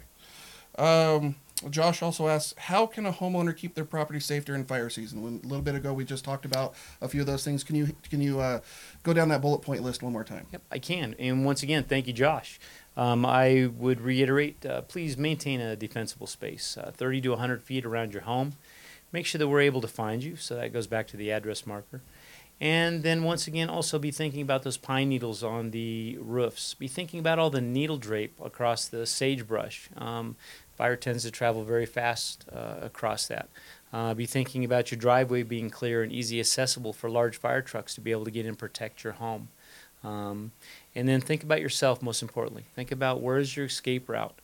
[0.79, 1.35] Um,
[1.71, 5.23] Josh also asks, how can a homeowner keep their property safe during fire season?
[5.23, 7.65] When, a little bit ago, we just talked about a few of those things.
[7.65, 8.61] Can you can you uh,
[9.03, 10.47] go down that bullet point list one more time?
[10.53, 11.15] Yep, I can.
[11.19, 12.59] And once again, thank you, Josh.
[12.97, 17.87] Um, I would reiterate, uh, please maintain a defensible space, uh, 30 to 100 feet
[17.87, 18.53] around your home.
[19.13, 21.67] Make sure that we're able to find you, so that goes back to the address
[21.67, 22.03] marker.
[22.63, 26.75] And then once again, also be thinking about those pine needles on the roofs.
[26.75, 29.89] Be thinking about all the needle drape across the sagebrush.
[29.97, 30.37] Um,
[30.77, 33.49] fire tends to travel very fast uh, across that.
[33.93, 37.95] Uh, be thinking about your driveway being clear and easy accessible for large fire trucks
[37.95, 39.49] to be able to get in and protect your home.
[40.03, 40.53] Um,
[40.95, 42.65] and then think about yourself most importantly.
[42.75, 44.35] Think about where is your escape route?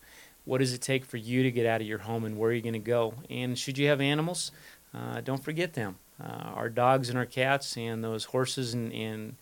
[0.44, 2.54] What does it take for you to get out of your home and where are
[2.54, 3.14] you going to go?
[3.28, 4.50] And should you have animals,
[4.94, 5.96] uh, don't forget them.
[6.22, 9.36] Uh, our dogs and our cats and those horses and, and,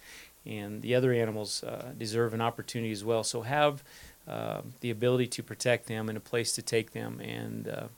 [0.44, 3.24] and the other animals uh, deserve an opportunity as well.
[3.24, 3.82] So have
[4.28, 7.20] uh, the ability to protect them and a place to take them.
[7.20, 7.88] And, uh,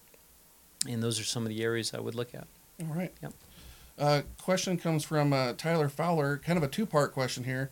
[0.86, 2.46] and those are some of the areas I would look at.
[2.80, 3.12] All right.
[3.22, 3.32] Yep.
[3.98, 7.70] Uh, question comes from uh, Tyler Fowler, kind of a two part question here.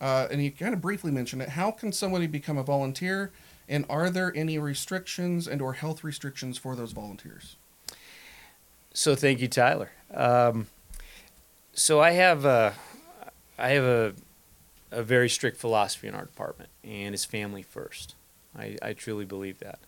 [0.00, 1.50] Uh, and you kind of briefly mentioned it.
[1.50, 3.32] How can somebody become a volunteer?
[3.68, 7.56] And are there any restrictions and or health restrictions for those volunteers?
[8.92, 9.90] So thank you, Tyler.
[10.12, 10.66] Um,
[11.72, 12.74] so I have a,
[13.58, 14.14] I have a,
[14.90, 18.14] a very strict philosophy in our department, and it's family first.
[18.56, 19.78] I, I truly believe that.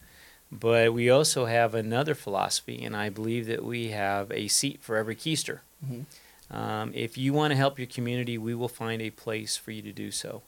[0.51, 4.97] But we also have another philosophy, and I believe that we have a seat for
[4.97, 5.61] every keister.
[5.85, 6.55] Mm-hmm.
[6.55, 9.81] Um, if you want to help your community, we will find a place for you
[9.83, 10.43] to do so.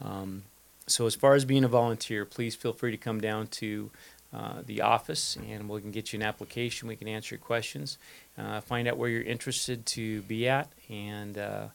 [0.00, 0.44] Um,
[0.86, 3.90] so, as far as being a volunteer, please feel free to come down to
[4.34, 6.88] uh, the office and we can get you an application.
[6.88, 7.98] We can answer your questions,
[8.36, 11.66] uh, find out where you're interested to be at, and uh,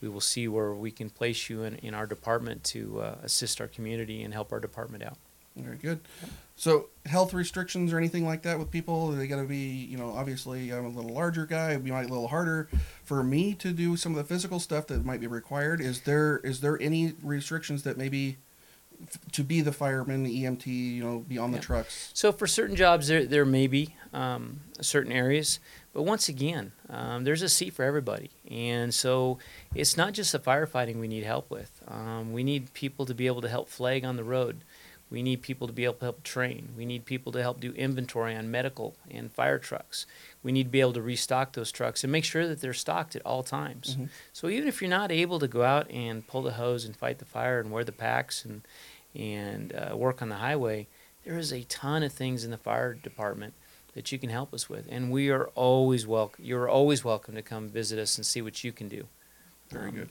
[0.00, 3.60] we will see where we can place you in, in our department to uh, assist
[3.60, 5.16] our community and help our department out.
[5.56, 6.00] Very good.
[6.54, 9.08] So, health restrictions or anything like that with people?
[9.10, 11.70] They got to be, you know, obviously I'm a little larger guy.
[11.70, 12.68] It'd be a little harder
[13.02, 15.80] for me to do some of the physical stuff that might be required.
[15.80, 18.38] Is there is there any restrictions that maybe
[19.02, 21.62] f- to be the fireman, the EMT, you know, be on the Yeah.
[21.62, 22.10] trucks?
[22.14, 25.58] So for certain jobs, there there may be um, certain areas,
[25.98, 29.38] but once again, um, there's a seat for everybody, and so
[29.74, 31.82] it's not just the firefighting we need help with.
[31.88, 34.58] Um, we need people to be able to help flag on the road.
[35.10, 36.68] We need people to be able to help train.
[36.76, 40.06] We need people to help do inventory on medical and fire trucks.
[40.44, 43.16] We need to be able to restock those trucks and make sure that they're stocked
[43.16, 43.96] at all times.
[43.96, 44.08] Mhm.
[44.32, 47.18] So even if you're not able to go out and pull the hose and fight
[47.18, 48.62] the fire and wear the packs and
[49.16, 50.86] and uh, work on the highway,
[51.24, 53.54] there is a ton of things in the fire department
[53.98, 56.44] that you can help us with, and we are always welcome.
[56.44, 59.08] You're always welcome to come visit us and see what you can do.
[59.70, 60.08] Very Um, good.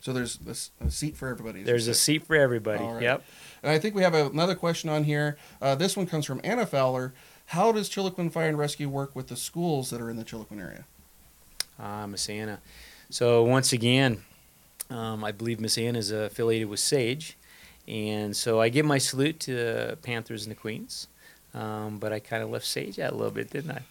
[0.00, 0.38] So there's
[0.80, 1.62] a seat for everybody.
[1.62, 2.82] There's a seat for everybody.
[2.82, 3.02] Right.
[3.02, 3.22] Yep.
[3.62, 5.36] And I think we have another question on here.
[5.60, 7.12] Uh, this one comes from Anna Fowler.
[7.48, 10.58] How does Chiloquin Fire and Rescue work with the schools that are in the Chiloquin
[10.58, 10.86] area?
[11.78, 12.60] Ah, Miss Anna.
[13.10, 14.22] So once again,
[14.88, 17.36] um, I believe Miss Anna is affiliated with Sage,
[17.86, 21.06] and so I give my salute to the Panthers and the Queens.
[21.54, 23.82] Um, but I kind of left Sage out a little bit, didn't I?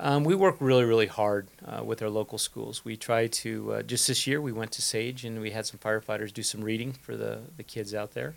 [0.00, 2.84] Um, we work really, really hard uh, with our local schools.
[2.84, 5.78] We try to uh, just this year we went to Sage and we had some
[5.80, 8.34] firefighters do some reading for the the kids out there.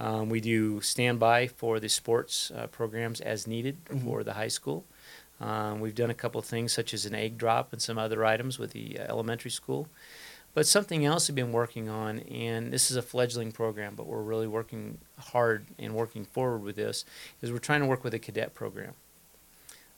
[0.00, 4.04] Um, we do standby for the sports uh, programs as needed Mhm.
[4.04, 4.84] for the high school.
[5.38, 8.24] Um, we've done a couple of things such as an egg drop and some other
[8.24, 9.88] items with the uh, elementary school.
[10.54, 14.22] But something else we've been working on, and this is a fledgling program, but we're
[14.22, 17.04] really working hard and working forward with this,
[17.40, 18.92] is we're trying to work with a cadet program.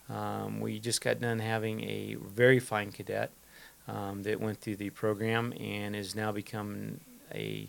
[0.09, 3.33] Um, we just got done having a very fine cadet
[3.89, 7.01] um, that went through the program and is now become
[7.33, 7.69] a,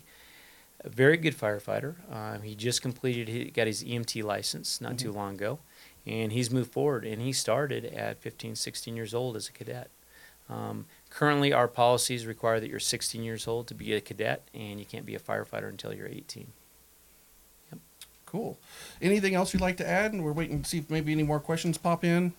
[0.84, 1.94] a very good firefighter.
[2.12, 5.58] Um, he just completed, he got his EMT license not too long ago,
[6.06, 7.04] and he's moved forward.
[7.04, 9.90] And he started at 15, 16 years old as a cadet.
[10.48, 10.86] Um,
[11.16, 14.84] currently, our policies require that you're 16 years old to be a cadet, and you
[14.84, 16.52] can't be a firefighter until you're 18.
[17.72, 17.80] Yep.
[18.26, 18.58] Cool.
[19.00, 20.12] Anything else you'd like to add?
[20.12, 22.34] And we're waiting to see if maybe any more questions pop in.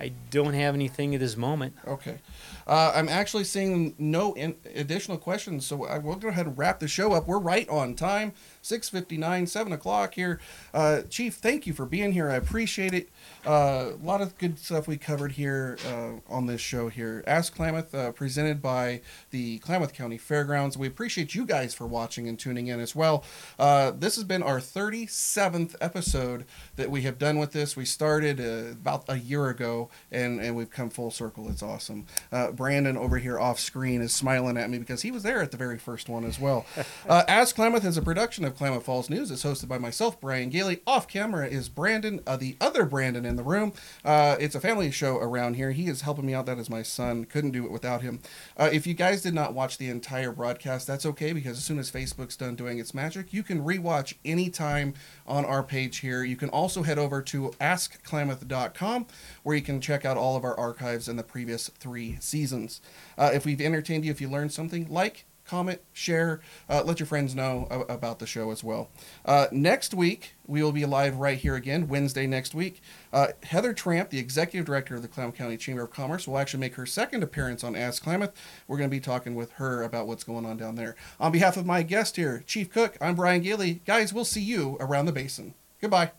[0.00, 1.74] I don't have anything at this moment.
[1.86, 2.18] Okay.
[2.66, 6.78] Uh, I'm actually seeing no in- additional questions, so I will go ahead and wrap
[6.80, 7.26] the show up.
[7.26, 8.32] We're right on time,
[8.62, 10.40] 6:59, 7 o'clock here.
[10.72, 12.30] Uh, Chief, thank you for being here.
[12.30, 13.10] I appreciate it.
[13.46, 17.22] Uh, a lot of good stuff we covered here uh, on this show here.
[17.26, 20.78] Ask Klamath, uh, presented by the Klamath County Fairgrounds.
[20.78, 23.24] We appreciate you guys for watching and tuning in as well.
[23.58, 26.44] Uh, this has been our 37th episode
[26.76, 27.76] that we have done with this.
[27.76, 29.89] We started about a year ago.
[30.10, 31.48] And and we've come full circle.
[31.48, 32.06] It's awesome.
[32.32, 35.50] Uh, Brandon over here off screen is smiling at me because he was there at
[35.50, 36.66] the very first one as well.
[37.08, 39.30] Uh, As Klamath is a production of Klamath Falls News.
[39.30, 40.80] It's hosted by myself, Brian Gailey.
[40.86, 43.72] Off camera is Brandon, uh, the other Brandon in the room.
[44.04, 45.70] Uh, it's a family show around here.
[45.72, 46.46] He is helping me out.
[46.46, 47.24] That is my son.
[47.24, 48.20] Couldn't do it without him.
[48.56, 51.78] Uh, if you guys did not watch the entire broadcast, that's okay because as soon
[51.78, 54.94] as Facebook's done doing its magic, you can rewatch anytime
[55.26, 56.22] on our page here.
[56.22, 59.06] You can also head over to askklamath.com
[59.42, 62.80] where you check out all of our archives in the previous three seasons.
[63.18, 67.06] Uh, if we've entertained you, if you learned something, like, comment, share, uh, let your
[67.08, 68.88] friends know a- about the show as well.
[69.24, 72.80] Uh, next week, we will be live right here again, Wednesday next week.
[73.12, 76.60] Uh, Heather Tramp, the executive director of the Klamath County Chamber of Commerce, will actually
[76.60, 78.32] make her second appearance on Ask Klamath.
[78.68, 80.94] We're going to be talking with her about what's going on down there.
[81.18, 83.80] On behalf of my guest here, Chief Cook, I'm Brian Gailey.
[83.84, 85.54] Guys, we'll see you around the basin.
[85.80, 86.12] Goodbye.